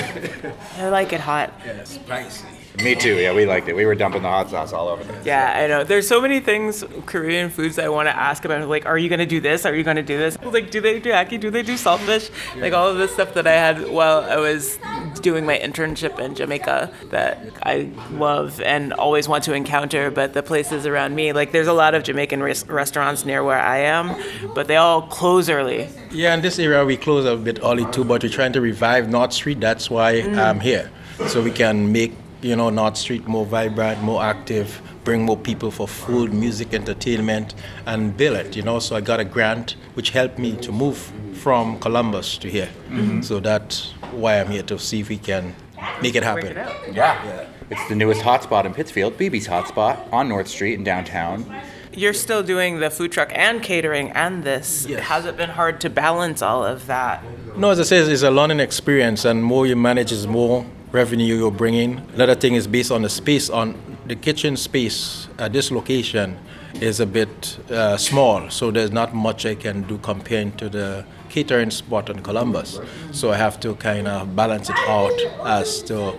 [0.79, 1.53] I like it hot.
[1.85, 2.56] spicy.
[2.83, 3.17] Me too.
[3.17, 3.77] Yeah, we liked it.
[3.77, 5.85] We were dumping the hot sauce all over the Yeah, I know.
[5.85, 8.69] There's so many things Korean foods I want to ask about.
[8.69, 9.65] Like, are you gonna do this?
[9.65, 10.39] Are you gonna do this?
[10.43, 11.41] Like, do they do ackee?
[11.41, 12.31] Do they do saltfish?
[12.61, 14.79] Like all of this stuff that I had while I was
[15.23, 20.11] doing my internship in Jamaica that I love and always want to encounter.
[20.11, 23.59] But the places around me, like, there's a lot of Jamaican res- restaurants near where
[23.59, 24.15] I am,
[24.55, 25.89] but they all close early.
[26.11, 29.09] Yeah, in this area we close a bit early too, but we're trying to revive
[29.09, 29.61] North Street.
[29.61, 30.37] That's why mm.
[30.37, 30.91] I'm here,
[31.27, 35.71] so we can make you know North Street more vibrant, more active, bring more people
[35.71, 37.55] for food, music, entertainment,
[37.87, 38.57] and build it.
[38.57, 40.99] You know, so I got a grant which helped me to move
[41.35, 42.69] from Columbus to here.
[42.89, 43.23] Mm-hmm.
[43.23, 45.55] So that's why I'm here to see if we can
[46.03, 46.57] make it happen.
[46.93, 47.49] Yeah.
[47.69, 51.45] It's the newest hotspot in Pittsfield, BB's hotspot on North Street in downtown.
[51.93, 54.87] You're still doing the food truck and catering and this.
[54.89, 55.05] Yes.
[55.05, 57.25] Has it been hard to balance all of that?
[57.57, 60.67] No, as I said, it's a learning experience, and more you manage, is more
[60.97, 61.99] revenue you're bringing.
[62.15, 63.51] Another thing is based on the space.
[63.51, 63.75] On
[64.07, 66.39] the kitchen space at this location
[66.81, 71.05] is a bit uh, small, so there's not much I can do comparing to the
[71.29, 72.81] catering spot in Columbus.
[73.13, 76.19] So I have to kind of balance it out as to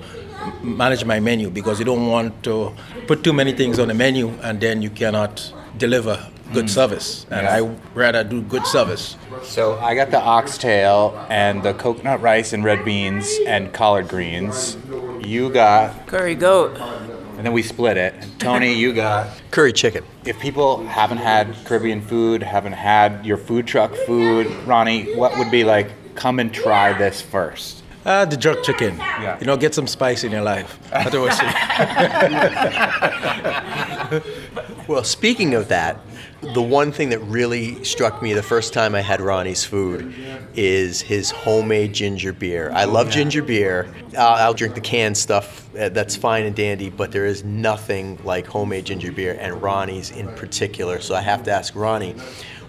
[0.61, 2.71] manage my menu because you don't want to
[3.07, 6.69] put too many things on the menu and then you cannot deliver good mm.
[6.69, 7.25] service.
[7.29, 7.55] And Yeah.
[7.55, 9.17] I rather do good service.
[9.43, 14.77] So I got the oxtail and the coconut rice and red beans and collard greens.
[15.21, 16.77] You got, Curry goat.
[17.37, 18.13] and then we split it.
[18.39, 19.27] Tony, you got.
[19.51, 20.03] Curry chicken.
[20.25, 25.51] If people haven't had Caribbean food, haven't had your food truck food, Ronnie, what would
[25.51, 27.83] be like, come and try this first?
[28.07, 28.97] Uh, the jerk chicken.
[28.97, 29.37] Yeah.
[29.39, 30.79] You know, get some spice in your life.
[30.89, 32.87] That's what I.
[34.87, 35.99] Well, speaking of that,
[36.53, 40.15] the one thing that really struck me the first time I had Ronnie's food
[40.55, 42.71] is his homemade ginger beer.
[42.73, 43.93] I love ginger beer.
[44.17, 48.17] I'll, I'll drink the canned stuff, uh, that's fine and dandy, but there is nothing
[48.23, 51.01] like homemade ginger beer, and Ronnie's in particular.
[51.01, 52.15] So I have to ask Ronnie,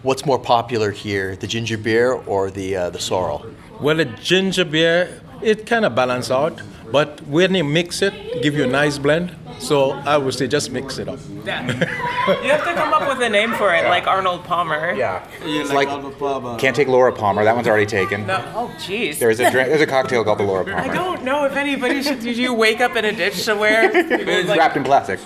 [0.02, 3.46] what's more popular here, the ginger beer or the, uh, the sorrel?
[3.80, 8.54] well, the ginger beer, it kind of balance out, but when you mix it, give
[8.54, 9.34] you a nice blend.
[9.58, 11.18] So I would say just mix it up.
[11.44, 11.66] Yeah.
[11.66, 14.94] you have to come up with a name for it, like Arnold Palmer.
[14.94, 15.26] Yeah.
[15.42, 15.88] It's like,
[16.58, 17.42] can't take Laura Palmer.
[17.42, 18.26] That one's already taken.
[18.26, 19.18] No, oh, jeez.
[19.18, 20.78] There's a drink, there's a cocktail called the Laura Palmer.
[20.78, 22.20] I don't know if anybody should.
[22.20, 23.90] Did you wake up in a ditch somewhere?
[23.94, 25.18] It's Like- wrapped in plastic.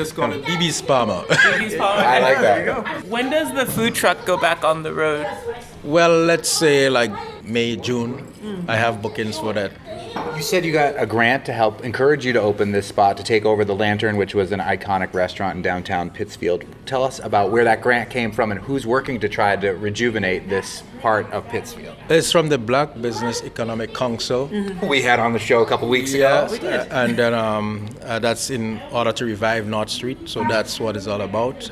[0.00, 1.22] Just call it BB's Palmer.
[1.28, 2.02] Baby's Palmer.
[2.14, 2.94] I like There that.
[2.96, 3.08] you go.
[3.14, 5.26] When does the food truck go back on the road?
[5.84, 7.12] well, let's say like
[7.44, 8.12] May, June.
[8.42, 8.68] Mm.
[8.68, 9.72] I have bookings for that.
[10.36, 13.22] You said you got a grant to help encourage you to open this spot to
[13.22, 16.64] take over the Lantern, which was an iconic restaurant in downtown Pittsfield.
[16.86, 20.48] Tell us about where that grant came from and who's working to try to rejuvenate
[20.48, 21.94] this part of Pittsfield.
[22.08, 24.50] It's from the Black Business Economic Council.
[24.82, 26.68] We had on the show a couple weeks Yeah, ago.
[26.68, 30.28] uh, and then um, uh, that's in order to revive North Street.
[30.28, 31.70] So that's what it's all about.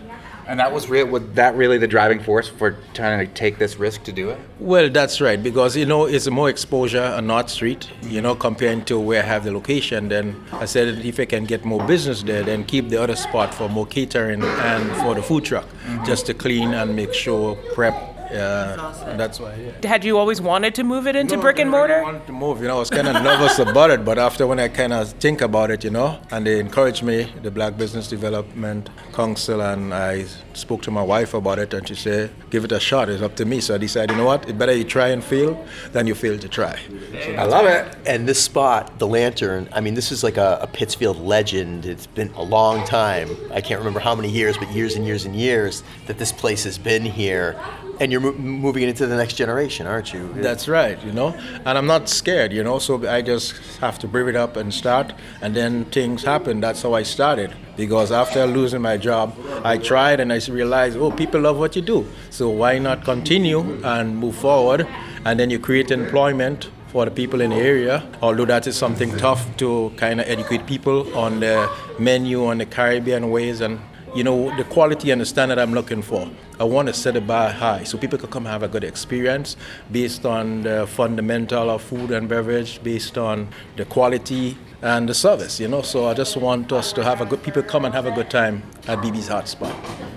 [0.49, 1.07] And that was real.
[1.07, 4.39] Was that really the driving force for trying to take this risk to do it?
[4.59, 7.87] Well, that's right because you know it's more exposure on North Street.
[8.03, 10.09] You know, comparing to where I have the location.
[10.09, 13.53] Then I said if I can get more business there, then keep the other spot
[13.53, 16.05] for more catering and for the food truck, mm-hmm.
[16.07, 19.55] just to clean and make sure prep Yeah, that's why.
[19.55, 19.89] Yeah.
[19.89, 22.27] Had you always wanted to move it into No, brick and I didn't really mortar?
[22.27, 22.61] to move.
[22.63, 25.11] You know, I was kind of nervous about it, but after when I kind of
[25.13, 29.95] think about it, you know, and they encouraged me, the Black Business Development Council, and
[29.95, 33.09] I spoke to my wife about it, and she said, "Give it a shot.
[33.09, 34.49] It's up to me." So I decided, you know what?
[34.49, 36.77] It better you try and fail than you fail to try.
[37.25, 37.97] So I love it.
[38.07, 41.87] And this spot, the Lantern, I mean, this is like a, a Pittsfield legend.
[41.87, 43.29] It's been a long time.
[43.53, 46.65] I can't remember how many years, but years and years and years that this place
[46.65, 47.57] has been here.
[48.01, 50.33] And you're mo- moving it into the next generation, aren't you?
[50.35, 54.09] That's right, you know, and I'm not scared, you know, so I just have to
[54.09, 56.61] bring it up and start, and then things happen.
[56.61, 57.55] That's how I started.
[57.77, 61.83] Because after losing my job, I tried and I realized, oh, people love what you
[61.83, 64.87] do, so why not continue and move forward?
[65.25, 68.03] And then you create employment for the people in the area.
[68.23, 72.67] Although that is something tough to kind of educate people on the menu, on the
[72.67, 73.79] Caribbean ways, and
[74.15, 76.29] you know the quality and the standard I'm looking for.
[76.59, 79.57] I want to set the bar high so people can come have a good experience
[79.93, 85.61] based on the fundamental of food and beverage, based on the quality and the service.
[85.61, 88.07] You know, so I just want us to have a good people come and have
[88.07, 89.75] a good time at BB's Hotspot.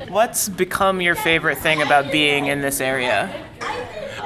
[0.10, 3.30] What's become your favorite thing about being in this area?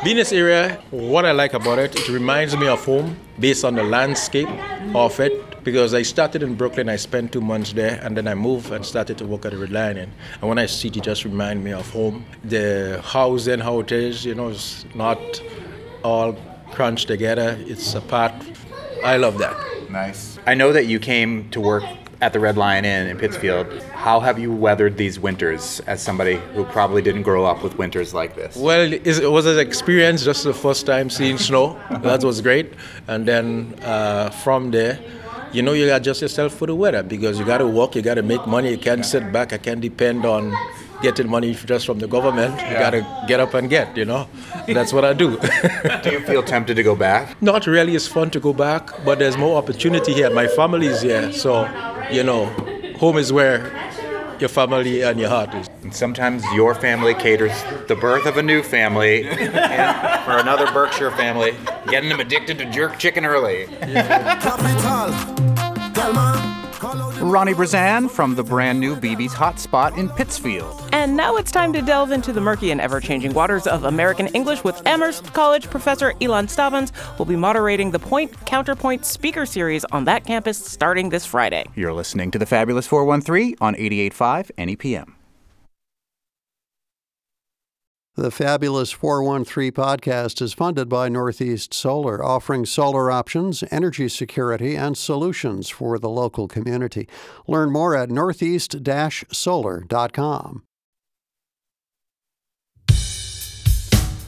[0.03, 3.63] Being in this area, what I like about it, it reminds me of home based
[3.63, 4.49] on the landscape
[4.93, 5.54] of it.
[5.65, 8.85] Because I started in Brooklyn, I spent two months there, and then I moved and
[8.85, 9.97] started to work at the Red Lion.
[9.97, 12.23] And when I see it, it just remind me of home.
[12.43, 15.19] The house and how it is, you know, it's not
[16.03, 16.37] all
[16.71, 17.57] crunched together.
[17.61, 18.31] It's a part.
[19.03, 19.57] I love that.
[19.89, 20.37] Nice.
[20.45, 21.83] I know that you came to work
[22.21, 23.65] at the Red Lion Inn in Pittsfield.
[23.93, 28.13] How have you weathered these winters as somebody who probably didn't grow up with winters
[28.13, 28.55] like this?
[28.55, 31.79] Well, it was an experience just the first time seeing snow.
[32.03, 32.73] that was great.
[33.07, 34.99] And then uh, from there,
[35.55, 38.15] you know, you adjust yourself for the weather because you got to work, you got
[38.15, 38.71] to make money.
[38.71, 39.53] You can't sit back.
[39.53, 40.53] I can't depend on
[41.01, 42.59] getting money just from the government.
[42.61, 44.27] You got to get up and get, you know.
[44.67, 45.37] That's what I do.
[46.03, 47.41] do you feel tempted to go back?
[47.41, 47.95] Not really.
[47.95, 50.29] It's fun to go back, but there's more opportunity here.
[50.29, 51.31] My family is here.
[51.31, 51.69] So,
[52.11, 52.47] you know,
[52.97, 53.71] home is where
[54.39, 55.69] your family and your heart is.
[55.83, 57.53] And sometimes your family caters
[57.87, 61.53] the birth of a new family for another Berkshire family,
[61.89, 63.67] getting them addicted to jerk chicken early.
[66.83, 70.89] Ronnie Brizan from the brand new BB's Hotspot in Pittsfield.
[70.91, 74.27] And now it's time to delve into the murky and ever changing waters of American
[74.27, 79.45] English with Amherst College professor Ilan Stavans, who will be moderating the Point Counterpoint speaker
[79.45, 81.65] series on that campus starting this Friday.
[81.75, 85.14] You're listening to the Fabulous 413 on 88.5 NEPM.
[88.17, 94.97] The Fabulous 413 podcast is funded by Northeast Solar, offering solar options, energy security, and
[94.97, 97.09] solutions for the local community.
[97.45, 98.77] Learn more at northeast
[99.33, 100.63] solar.com.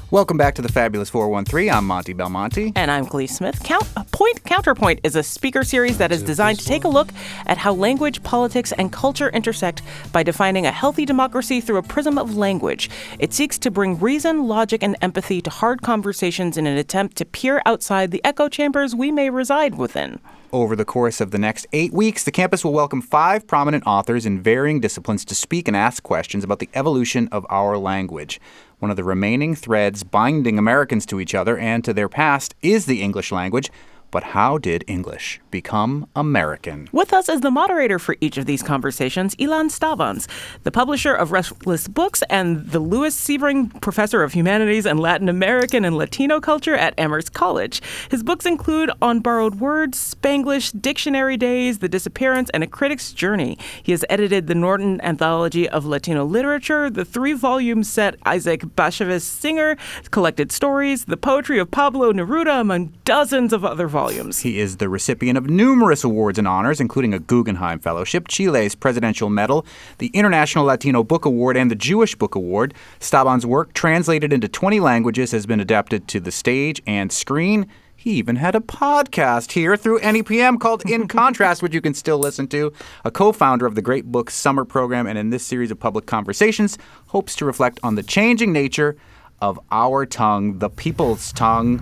[0.10, 1.70] Welcome back to the Fabulous 413.
[1.70, 2.72] I'm Monty Belmonte.
[2.78, 3.62] And I'm Kaliis Smith.
[3.62, 7.10] Count, Point Counterpoint is a speaker series that is designed to take a look
[7.46, 9.82] at how language, politics, and culture intersect
[10.13, 12.89] by defining a healthy democracy through a prism of language.
[13.20, 17.26] It seeks to bring reason, logic, and empathy to hard conversations in an attempt to
[17.26, 20.22] peer outside the echo chambers we may reside within.
[20.54, 24.26] Over the course of the next eight weeks, the campus will welcome five prominent authors
[24.26, 28.39] in varying disciplines to speak and ask questions about the evolution of our language.
[28.80, 32.86] One of the remaining threads binding Americans to each other and to their past is
[32.86, 33.72] the English language.
[34.10, 36.88] But how did English become American?
[36.93, 40.28] With us as the moderator for each of these conversations, Ilan Stavans,
[40.63, 45.84] the publisher of Restless Books and the Lewis Sebring Professor of Humanities and Latin American
[45.84, 47.82] and Latino Culture at Amherst College.
[48.10, 53.58] His books include On Borrowed Words, Spanglish, Dictionary Days, The Disappearance, and A Critic's Journey.
[53.84, 59.24] He has edited the Norton Anthology of Latino Literature, the three volume set Isaac Bashevis
[59.24, 59.76] Singer,
[60.12, 63.97] collected stories, the poetry of Pablo Neruda, among dozens of other volumes.
[64.42, 69.28] He is the recipient of numerous awards and honors, including a Guggenheim Fellowship, Chile's Presidential
[69.28, 69.66] Medal,
[69.98, 72.76] the International Latino Book Award, and the Jewish Book Award.
[73.00, 77.66] Stavans' work, translated into 20 languages, has been adapted to the stage and screen.
[77.96, 82.20] He even had a podcast here through NEPM called In Contrast, which you can still
[82.20, 82.72] listen to.
[83.04, 86.06] A co founder of the Great Books Summer Program, and in this series of public
[86.06, 88.96] conversations, hopes to reflect on the changing nature
[89.42, 91.82] of our tongue, the people's tongue.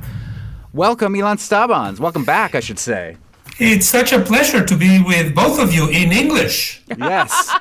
[0.76, 2.02] Welcome, Ilan Stavans.
[2.02, 3.16] Welcome back, I should say.
[3.58, 6.82] It's such a pleasure to be with both of you in English.
[6.98, 7.52] Yes.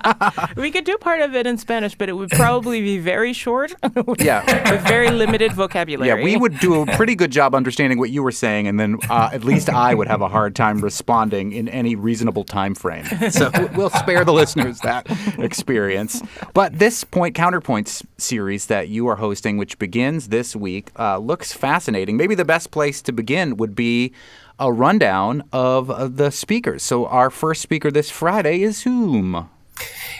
[0.56, 3.74] we could do part of it in Spanish, but it would probably be very short.
[4.18, 4.70] yeah.
[4.70, 6.08] With very limited vocabulary.
[6.08, 8.96] Yeah, we would do a pretty good job understanding what you were saying, and then
[9.10, 13.04] uh, at least I would have a hard time responding in any reasonable time frame.
[13.30, 15.06] So we'll spare the listeners that
[15.38, 16.22] experience.
[16.54, 21.52] But this Point Counterpoints series that you are hosting, which begins this week, uh, looks
[21.52, 22.16] fascinating.
[22.16, 24.12] Maybe the best place to begin would be
[24.60, 26.82] a rundown of uh, the speakers.
[26.82, 29.48] So our first speaker this Friday is whom?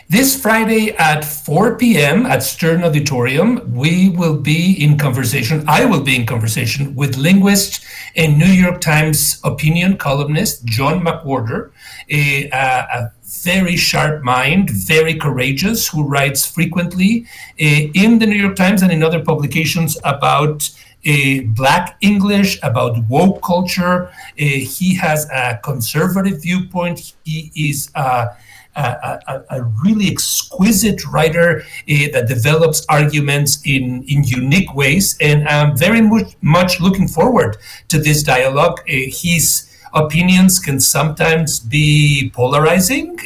[0.08, 2.26] This Friday at 4 p.m.
[2.26, 5.62] at Stern Auditorium, we will be in conversation.
[5.68, 7.84] I will be in conversation with linguist
[8.16, 11.70] and New York Times opinion columnist John McWhorter,
[12.08, 13.12] a, a,
[13.44, 17.24] very sharp mind, very courageous, who writes frequently
[17.60, 20.68] uh, in the New York Times and in other publications about
[21.54, 24.08] black English, about woke culture.
[24.08, 27.14] Uh, he has a conservative viewpoint.
[27.24, 28.28] He is a,
[28.76, 35.16] a, a really exquisite writer uh, that develops arguments in, in unique ways.
[35.20, 37.56] And I'm very much, much looking forward
[37.88, 38.80] to this dialogue.
[38.86, 43.18] his opinions can sometimes be polarizing,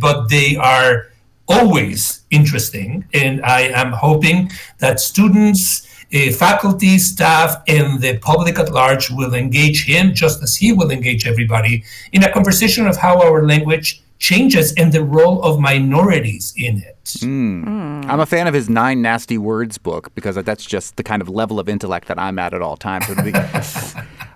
[0.00, 1.08] but they are
[1.48, 3.04] always interesting.
[3.12, 9.34] And I am hoping that students, uh, faculty, staff, and the public at large will
[9.34, 14.02] engage him just as he will engage everybody in a conversation of how our language
[14.18, 16.96] changes and the role of minorities in it.
[17.04, 17.64] Mm.
[17.64, 18.06] Mm.
[18.06, 21.28] I'm a fan of his Nine Nasty Words book because that's just the kind of
[21.28, 23.06] level of intellect that I'm at at all times.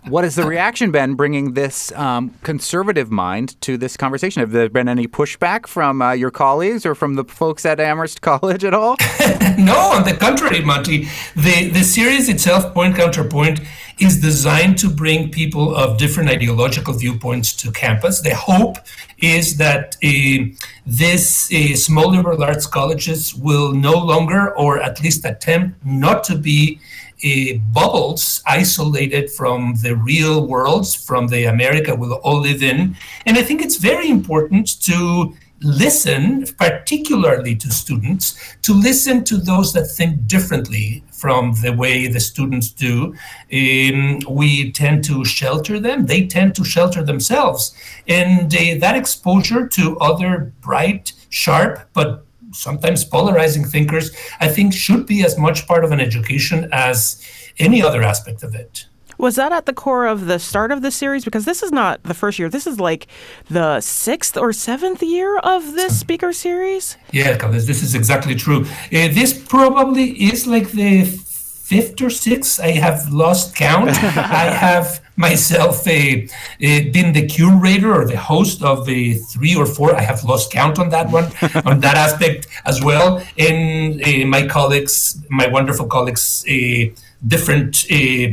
[0.09, 4.41] what has the reaction been bringing this um, conservative mind to this conversation?
[4.41, 8.21] Have there been any pushback from uh, your colleagues or from the folks at Amherst
[8.21, 8.97] College at all?
[9.59, 11.09] no, on the contrary, Monty.
[11.37, 13.61] The, the series itself, Point Counterpoint,
[14.01, 18.21] is designed to bring people of different ideological viewpoints to campus.
[18.21, 18.79] The hope
[19.19, 20.53] is that uh,
[20.85, 26.37] this uh, small liberal arts colleges will no longer, or at least attempt not to
[26.37, 26.81] be,
[27.25, 32.97] uh, bubbles isolated from the real worlds, from the America we all live in.
[33.27, 39.73] And I think it's very important to listen, particularly to students, to listen to those
[39.73, 43.15] that think differently from the way the students do.
[43.53, 47.75] Um, we tend to shelter them, they tend to shelter themselves.
[48.09, 55.07] And uh, that exposure to other bright, sharp, but sometimes polarizing thinkers, I think should
[55.07, 57.23] be as much part of an education as
[57.59, 58.87] any other aspect of it.
[59.19, 61.25] Was that at the core of the start of the series?
[61.25, 62.49] Because this is not the first year.
[62.49, 63.07] This is like
[63.49, 66.97] the sixth or seventh year of this speaker series.
[67.13, 68.63] Yeah, this is exactly true.
[68.65, 72.59] Uh, this probably is like the fifth or sixth.
[72.59, 73.91] I have lost count.
[74.03, 76.27] I have myself a,
[76.59, 79.95] been the curator or the host of the three or four.
[79.95, 81.25] I have lost count on that one,
[81.67, 83.23] on that aspect as well.
[83.39, 86.87] And uh, my colleagues, my wonderful colleagues, uh,
[87.27, 88.29] different uh,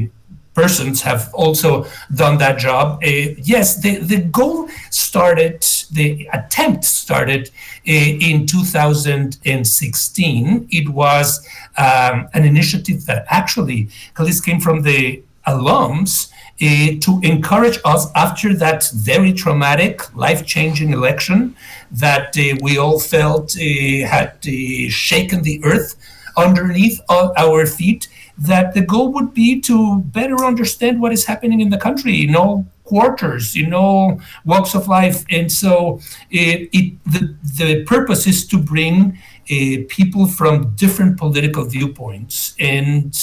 [0.53, 3.01] persons have also done that job.
[3.03, 5.61] Uh, yes, the, the goal started,
[5.91, 7.49] the attempt started
[7.87, 10.67] uh, in 2016.
[10.71, 16.29] It was um, an initiative that actually, Kaliis came from the alums
[16.61, 21.55] uh, to encourage us after that very traumatic, life changing election
[21.91, 25.95] that uh, we all felt uh, had uh, shaken the earth
[26.37, 28.07] underneath our feet
[28.37, 32.35] that the goal would be to better understand what is happening in the country in
[32.35, 35.25] all quarters, in all walks of life.
[35.29, 35.99] And so
[36.31, 39.17] it, it the, the purpose is to bring
[39.51, 43.13] uh, people from different political viewpoints and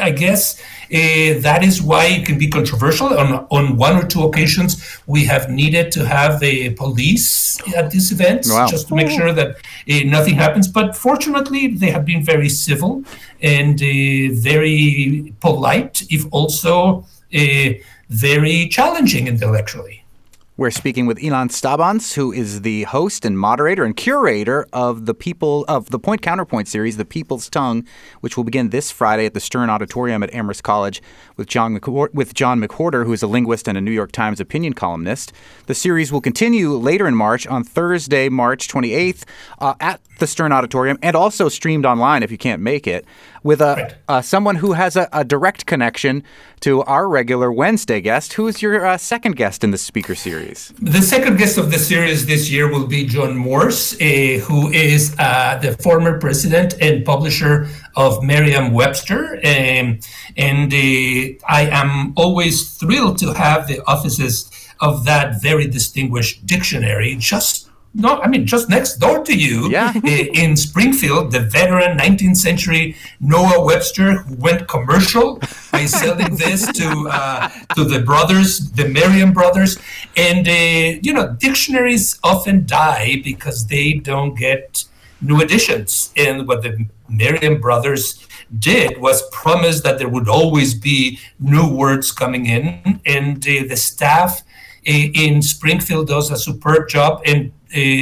[0.00, 3.08] I guess uh, that is why it can be controversial.
[3.18, 8.10] On, on one or two occasions, we have needed to have the police at these
[8.10, 8.66] events wow.
[8.66, 10.66] just to make sure that uh, nothing happens.
[10.66, 13.04] But fortunately, they have been very civil
[13.40, 17.70] and uh, very polite, if also uh,
[18.08, 19.99] very challenging intellectually.
[20.60, 25.14] We're speaking with Ilan Stavans, who is the host and moderator and curator of the
[25.14, 27.82] People of the Point Counterpoint series, The People's Tongue,
[28.20, 31.00] which will begin this Friday at the Stern Auditorium at Amherst College
[31.38, 34.38] with John McWhorter, with John McWhorter, who is a linguist and a New York Times
[34.38, 35.32] opinion columnist.
[35.64, 39.24] The series will continue later in March on Thursday, March 28th,
[39.60, 43.06] uh, at the Stern Auditorium, and also streamed online if you can't make it
[43.42, 43.94] with a right.
[44.08, 46.22] uh, someone who has a, a, direct connection
[46.60, 48.34] to our regular Wednesday guest.
[48.34, 50.72] Who is your uh, second guest in the speaker series?
[50.80, 55.16] The second guest of the series this year will be John Morse, uh, who is
[55.18, 59.98] uh, the former president and publisher of Merriam-Webster, um,
[60.36, 67.16] and uh, I am always thrilled to have the offices of that very distinguished dictionary
[67.18, 69.92] just no, I mean, just next door to you yeah.
[70.04, 75.40] in Springfield, the veteran 19th century Noah Webster who went commercial
[75.72, 79.76] by selling this to uh, to the brothers, the Merriam brothers.
[80.16, 84.84] And, uh, you know, dictionaries often die because they don't get
[85.20, 86.12] new editions.
[86.16, 88.24] And what the Merriam brothers
[88.56, 93.00] did was promise that there would always be new words coming in.
[93.04, 94.42] And uh, the staff
[94.84, 97.22] in Springfield does a superb job.
[97.26, 97.52] And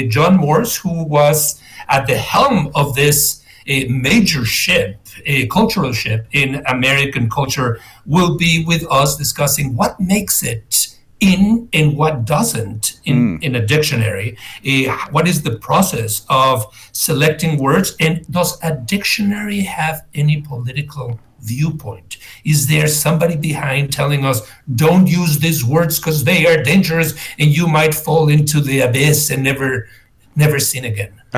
[0.09, 4.97] John Morse, who was at the helm of this uh, major ship,
[5.27, 11.69] a cultural ship in American culture, will be with us discussing what makes it in
[11.73, 13.43] and what doesn't in, mm.
[13.43, 14.37] in a dictionary.
[14.65, 17.97] Uh, what is the process of selecting words?
[17.99, 22.19] And does a dictionary have any political viewpoint?
[22.45, 24.41] Is there somebody behind telling us,
[24.75, 29.31] don't use these words because they are dangerous and you might fall into the abyss
[29.31, 29.89] and never,
[30.37, 31.13] never seen again?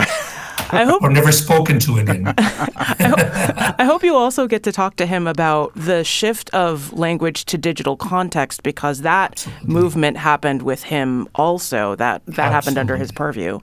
[0.72, 2.26] I hope, or never spoken to again.
[2.36, 6.92] I, hope, I hope you also get to talk to him about the shift of
[6.92, 9.74] language to digital context because that Absolutely.
[9.74, 11.96] movement happened with him also.
[11.96, 12.52] That that Absolutely.
[12.52, 13.58] happened under his purview.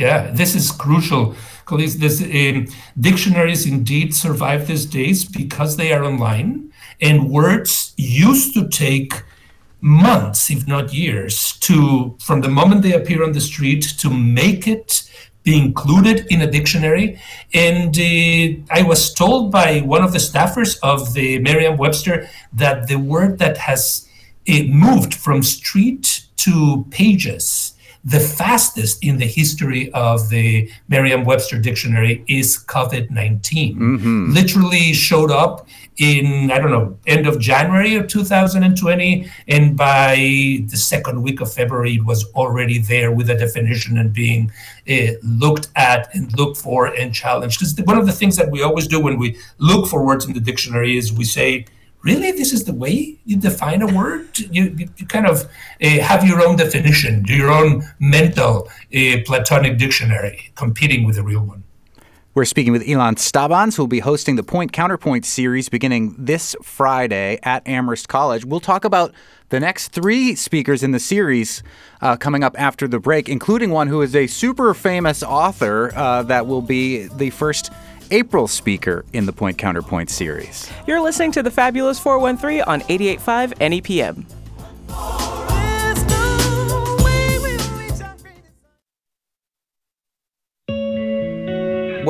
[0.00, 1.34] Yeah, this is crucial.
[1.70, 2.66] This um,
[2.98, 6.72] dictionaries indeed survive these days because they are online,
[7.02, 9.12] and words used to take
[9.82, 14.66] months, if not years, to from the moment they appear on the street to make
[14.66, 15.02] it
[15.42, 17.20] be included in a dictionary.
[17.52, 22.96] And uh, I was told by one of the staffers of the Merriam-Webster that the
[22.98, 24.08] word that has
[24.48, 27.74] uh, moved from street to pages
[28.04, 33.76] the fastest in the history of the Merriam Webster dictionary is COVID 19.
[33.76, 34.32] Mm-hmm.
[34.32, 39.30] Literally showed up in, I don't know, end of January of 2020.
[39.48, 44.12] And by the second week of February, it was already there with a definition and
[44.12, 44.50] being
[44.88, 47.60] uh, looked at and looked for and challenged.
[47.60, 50.32] Because one of the things that we always do when we look for words in
[50.32, 51.66] the dictionary is we say,
[52.02, 55.44] really this is the way you define a word you, you, you kind of
[55.82, 61.22] uh, have your own definition do your own mental uh, platonic dictionary competing with the
[61.22, 61.62] real one
[62.32, 66.54] we're speaking with Ilan Stavans, who will be hosting the Point Counterpoint series beginning this
[66.62, 68.44] Friday at Amherst College.
[68.44, 69.12] We'll talk about
[69.48, 71.64] the next three speakers in the series
[72.00, 76.22] uh, coming up after the break, including one who is a super famous author uh,
[76.22, 77.72] that will be the first
[78.10, 80.70] April speaker in the Point Counterpoint series.
[80.86, 85.59] You're listening to the Fabulous 413 on 88.5 NEPM.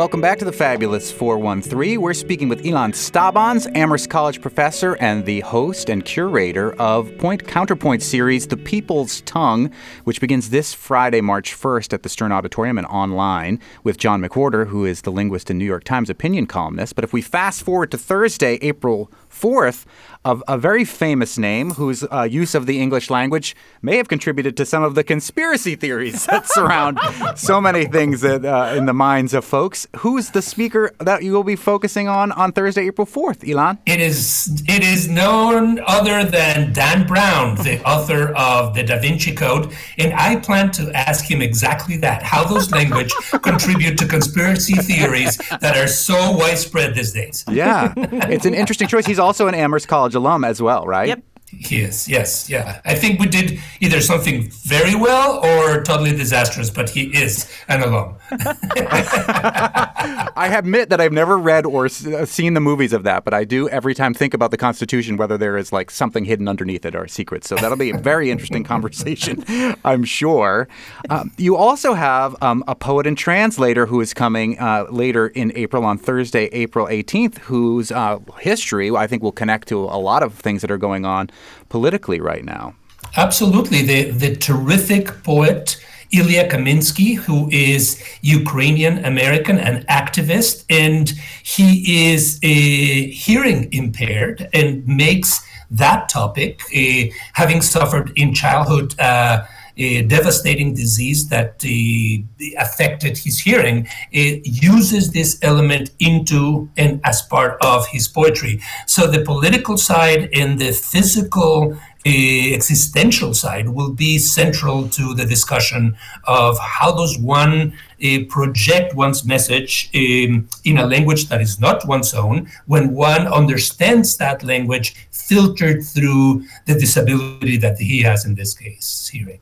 [0.01, 2.01] Welcome back to the Fabulous 413.
[2.01, 7.47] We're speaking with Ilan Stavans, Amherst College professor and the host and curator of Point
[7.47, 9.71] Counterpoint series, The People's Tongue,
[10.05, 14.69] which begins this Friday, March 1st at the Stern Auditorium and online with John McWhorter,
[14.69, 16.95] who is the linguist and New York Times opinion columnist.
[16.95, 19.85] But if we fast forward to Thursday, April 4th,
[20.25, 24.57] of a very famous name whose uh, use of the English language may have contributed
[24.57, 26.99] to some of the conspiracy theories that surround
[27.37, 29.87] so many things that, uh, in the minds of folks.
[29.99, 33.79] Who's the speaker that you will be focusing on on Thursday, April 4th, Ilan?
[33.87, 39.35] It is it is none other than Dan Brown, the author of the Da Vinci
[39.35, 43.13] Code, and I plan to ask him exactly that: how those language
[43.43, 47.45] contribute to conspiracy theories that are so widespread these days.
[47.51, 49.07] Yeah, it's an interesting choice.
[49.07, 51.09] He's also an Amherst College college alum as well, right?
[51.09, 51.23] Yep.
[51.59, 52.81] He is, yes, yeah.
[52.85, 57.83] I think we did either something very well or totally disastrous, but he is an
[57.83, 58.15] alum.
[58.31, 63.43] I admit that I've never read or uh, seen the movies of that, but I
[63.43, 66.95] do every time think about the Constitution, whether there is like something hidden underneath it
[66.95, 67.49] or secrets.
[67.49, 69.45] So that'll be a very interesting conversation,
[69.85, 70.69] I'm sure.
[71.09, 75.51] Um, you also have um, a poet and translator who is coming uh, later in
[75.57, 80.23] April on Thursday, April 18th, whose uh, history I think will connect to a lot
[80.23, 81.29] of things that are going on
[81.69, 82.75] politically right now.
[83.17, 83.83] Absolutely.
[83.83, 85.83] The, the terrific poet
[86.13, 91.13] Ilya Kaminsky, who is Ukrainian American and activist, and
[91.45, 99.45] he is a hearing impaired and makes that topic, uh, having suffered in childhood uh,
[99.81, 107.23] a devastating disease that uh, affected his hearing, it uses this element into and as
[107.23, 108.61] part of his poetry.
[108.87, 111.77] So the political side and the physical
[112.07, 119.27] existential side will be central to the discussion of how does one uh, project one's
[119.27, 125.09] message um, in a language that is not one's own when one understands that language
[125.11, 129.41] filtered through the disability that he has in this case, hearing.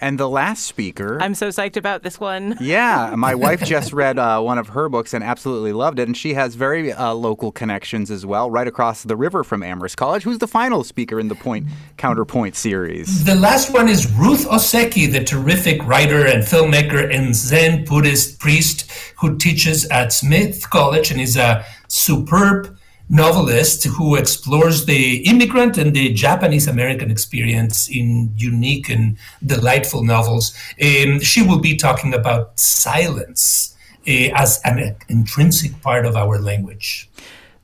[0.00, 1.18] And the last speaker.
[1.20, 2.56] I'm so psyched about this one.
[2.68, 6.06] Yeah, my wife just read uh, one of her books and absolutely loved it.
[6.06, 9.96] And she has very uh, local connections as well, right across the river from Amherst
[9.96, 10.22] College.
[10.22, 13.24] Who's the final speaker in the Point Counterpoint series?
[13.24, 18.90] The last one is Ruth Ozeki, the terrific writer and filmmaker and Zen Buddhist priest
[19.16, 22.77] who teaches at Smith College and is a superb
[23.08, 30.54] novelist who explores the immigrant and the Japanese American experience in unique and delightful novels.
[30.82, 33.74] Um, she will be talking about silence
[34.06, 37.07] uh, as an intrinsic part of our language.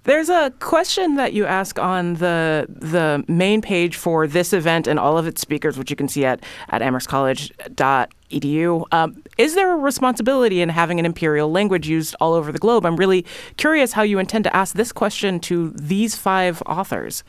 [0.05, 4.99] There's a question that you ask on the the main page for this event and
[4.99, 8.85] all of its speakers, which you can see at at amherstcollege.edu.
[8.93, 12.85] Um, is there a responsibility in having an imperial language used all over the globe?
[12.85, 13.25] I'm really
[13.57, 17.25] curious how you intend to ask this question to these five authors.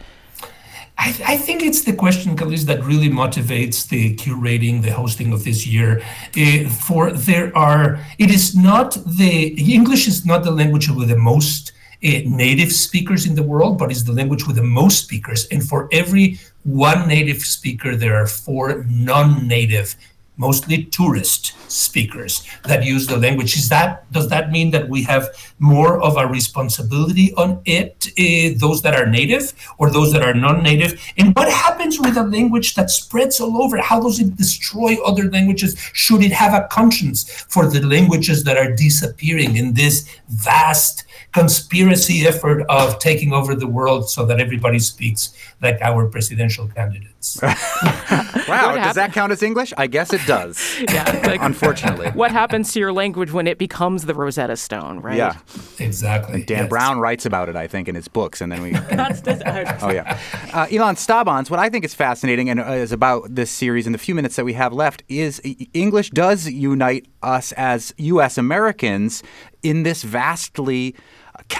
[0.97, 5.43] I, I, think it's the question, Kaliis, that really motivates the curating, the hosting of
[5.43, 6.01] this year.
[6.37, 11.17] Uh, for there are, it is not the English is not the language with the
[11.17, 15.47] most native speakers in the world, but is the language with the most speakers.
[15.51, 19.95] And for every one native speaker, there are four non native
[20.37, 23.55] mostly tourist speakers that use the language.
[23.55, 25.29] Is that does that mean that we have
[25.59, 30.33] more of a responsibility on it uh, those that are native or those that are
[30.33, 31.01] non-native?
[31.17, 33.77] And what happens with a language that spreads all over?
[33.77, 35.77] How does it destroy other languages?
[35.93, 42.25] Should it have a conscience for the languages that are disappearing in this vast conspiracy
[42.25, 47.39] effort of taking over the world so that everybody speaks like our presidential candidates
[48.47, 50.59] wow does that count as english i guess it does.
[50.95, 51.21] Yeah.
[51.25, 52.09] Like, Unfortunately.
[52.11, 55.17] What happens to your language when it becomes the Rosetta Stone, right?
[55.17, 55.37] Yeah.
[55.79, 56.35] Exactly.
[56.35, 56.69] And Dan yes.
[56.69, 58.75] Brown writes about it, I think, in his books, and then we.
[58.75, 60.19] oh yeah.
[60.53, 63.93] Uh, Ilan Stavans, what I think is fascinating and uh, is about this series in
[63.93, 65.41] the few minutes that we have left is
[65.73, 68.37] English does unite us as U.S.
[68.37, 69.23] Americans
[69.63, 70.95] in this vastly,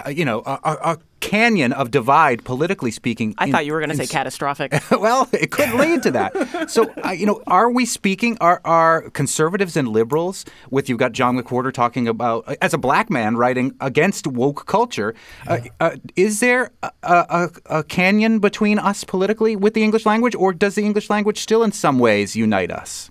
[0.10, 3.34] you know, a, a canyon of divide, politically speaking.
[3.38, 4.74] I in, thought you were going to say catastrophic.
[4.92, 6.70] well, it could lead to that.
[6.70, 8.38] so, uh, you know, are we speaking?
[8.42, 10.46] Are are conservatives and liberals?
[10.70, 14.66] With you've got John McWhorter talking about uh, as a black man writing against woke
[14.66, 15.16] culture.
[15.48, 15.60] Uh.
[15.80, 20.54] Uh, is there a, a, a canyon between us politically with the English language, or
[20.54, 23.10] does the English language still, in some ways, unite us?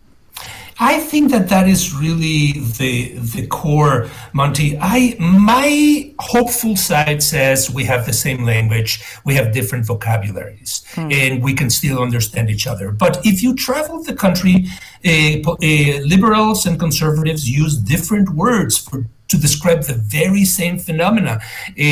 [0.78, 4.76] I think that that is really the the core, Monty.
[4.80, 11.08] I my hopeful side says we have the same language, we have different vocabularies, hmm.
[11.12, 12.90] and we can still understand each other.
[12.90, 14.66] But if you travel the country,
[15.04, 15.56] uh, uh,
[16.04, 21.40] liberals and conservatives use different words for to describe the very same phenomena.
[21.70, 21.82] Uh,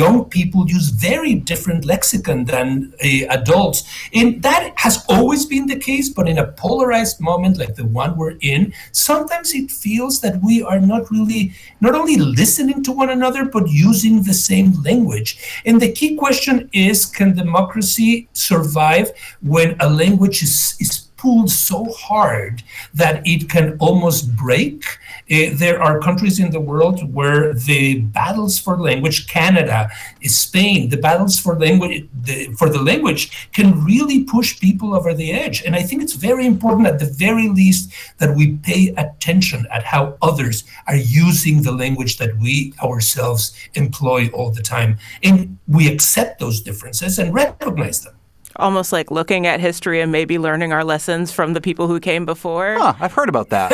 [0.00, 3.82] young people use very different lexicon than uh, adults.
[4.14, 8.16] And that has always been the case, but in a polarized moment like the one
[8.16, 13.10] we're in, sometimes it feels that we are not really, not only listening to one
[13.10, 15.30] another, but using the same language.
[15.66, 21.84] And the key question is can democracy survive when a language is, is pulled so
[21.92, 24.84] hard that it can almost break.
[25.30, 29.90] Uh, there are countries in the world where the battles for language, Canada,
[30.24, 35.32] Spain, the battles for language the, for the language can really push people over the
[35.32, 35.62] edge.
[35.64, 39.84] And I think it's very important, at the very least, that we pay attention at
[39.84, 45.88] how others are using the language that we ourselves employ all the time, and we
[45.88, 48.14] accept those differences and recognize them
[48.56, 52.26] almost like looking at history and maybe learning our lessons from the people who came
[52.26, 52.76] before.
[52.78, 53.70] Huh, I've heard about that.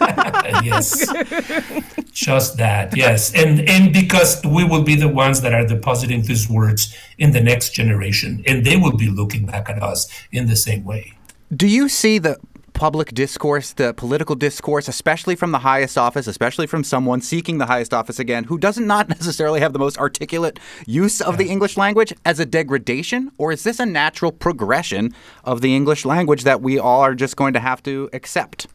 [0.64, 1.06] yes.
[2.12, 2.96] Just that.
[2.96, 3.34] Yes.
[3.34, 7.40] And and because we will be the ones that are depositing these words in the
[7.40, 11.12] next generation and they will be looking back at us in the same way.
[11.54, 12.38] Do you see the
[12.76, 17.64] public discourse, the political discourse, especially from the highest office, especially from someone seeking the
[17.64, 21.38] highest office again, who doesn't not necessarily have the most articulate use of yeah.
[21.38, 23.32] the English language as a degradation?
[23.38, 27.36] Or is this a natural progression of the English language that we all are just
[27.36, 28.66] going to have to accept?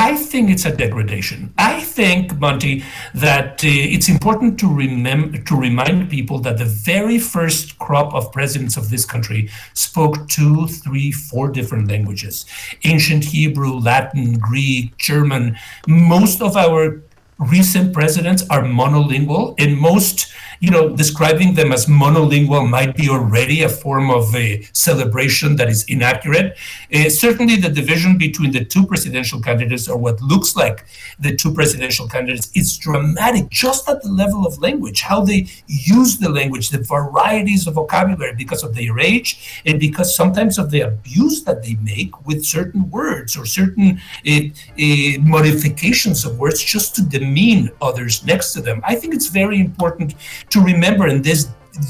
[0.00, 1.52] I think it's a degradation.
[1.58, 7.18] I think, Monty, that uh, it's important to remember to remind people that the very
[7.18, 12.46] first crop of presidents of this country spoke two, three, four different languages:
[12.84, 15.58] ancient Hebrew, Latin, Greek, German.
[15.86, 17.02] Most of our
[17.38, 23.62] recent presidents are monolingual, and most you know, describing them as monolingual might be already
[23.62, 26.56] a form of a celebration that is inaccurate.
[26.94, 30.84] Uh, certainly, the division between the two presidential candidates, or what looks like
[31.18, 36.18] the two presidential candidates, is dramatic just at the level of language, how they use
[36.18, 40.80] the language, the varieties of vocabulary because of their age and because sometimes of the
[40.80, 46.94] abuse that they make with certain words or certain uh, uh, modifications of words just
[46.94, 48.82] to demean others next to them.
[48.84, 50.14] I think it's very important
[50.50, 51.48] to remember in this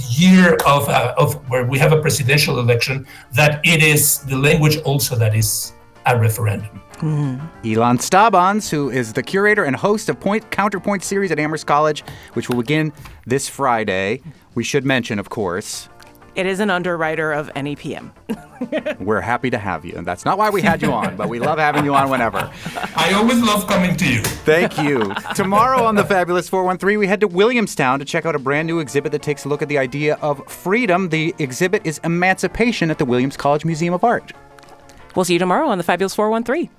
[0.09, 4.79] year of, uh, of where we have a presidential election that it is the language
[4.83, 5.73] also that is
[6.07, 6.81] a referendum.
[7.65, 12.05] Ilan Stavans, who is the curator and host of Point Counterpoint series at Amherst College,
[12.35, 12.93] which will begin
[13.27, 14.21] this Friday.
[14.55, 15.89] We should mention, of course,
[16.35, 18.11] It is an underwriter of NEPM.
[19.01, 19.95] we're happy to have you.
[19.97, 22.51] And that's not why we had you on, but we love having you on whenever.
[22.97, 24.23] I always love coming to you.
[24.23, 25.13] Thank you.
[25.35, 28.79] Tomorrow on the Fabulous 413, we head to Williamstown to check out a brand new
[28.79, 31.09] exhibit that takes a look at the idea of freedom.
[31.09, 34.33] The exhibit is Emancipation at the Williams College Museum of Art.
[35.17, 36.71] We'll see you tomorrow on the Fabulous 413.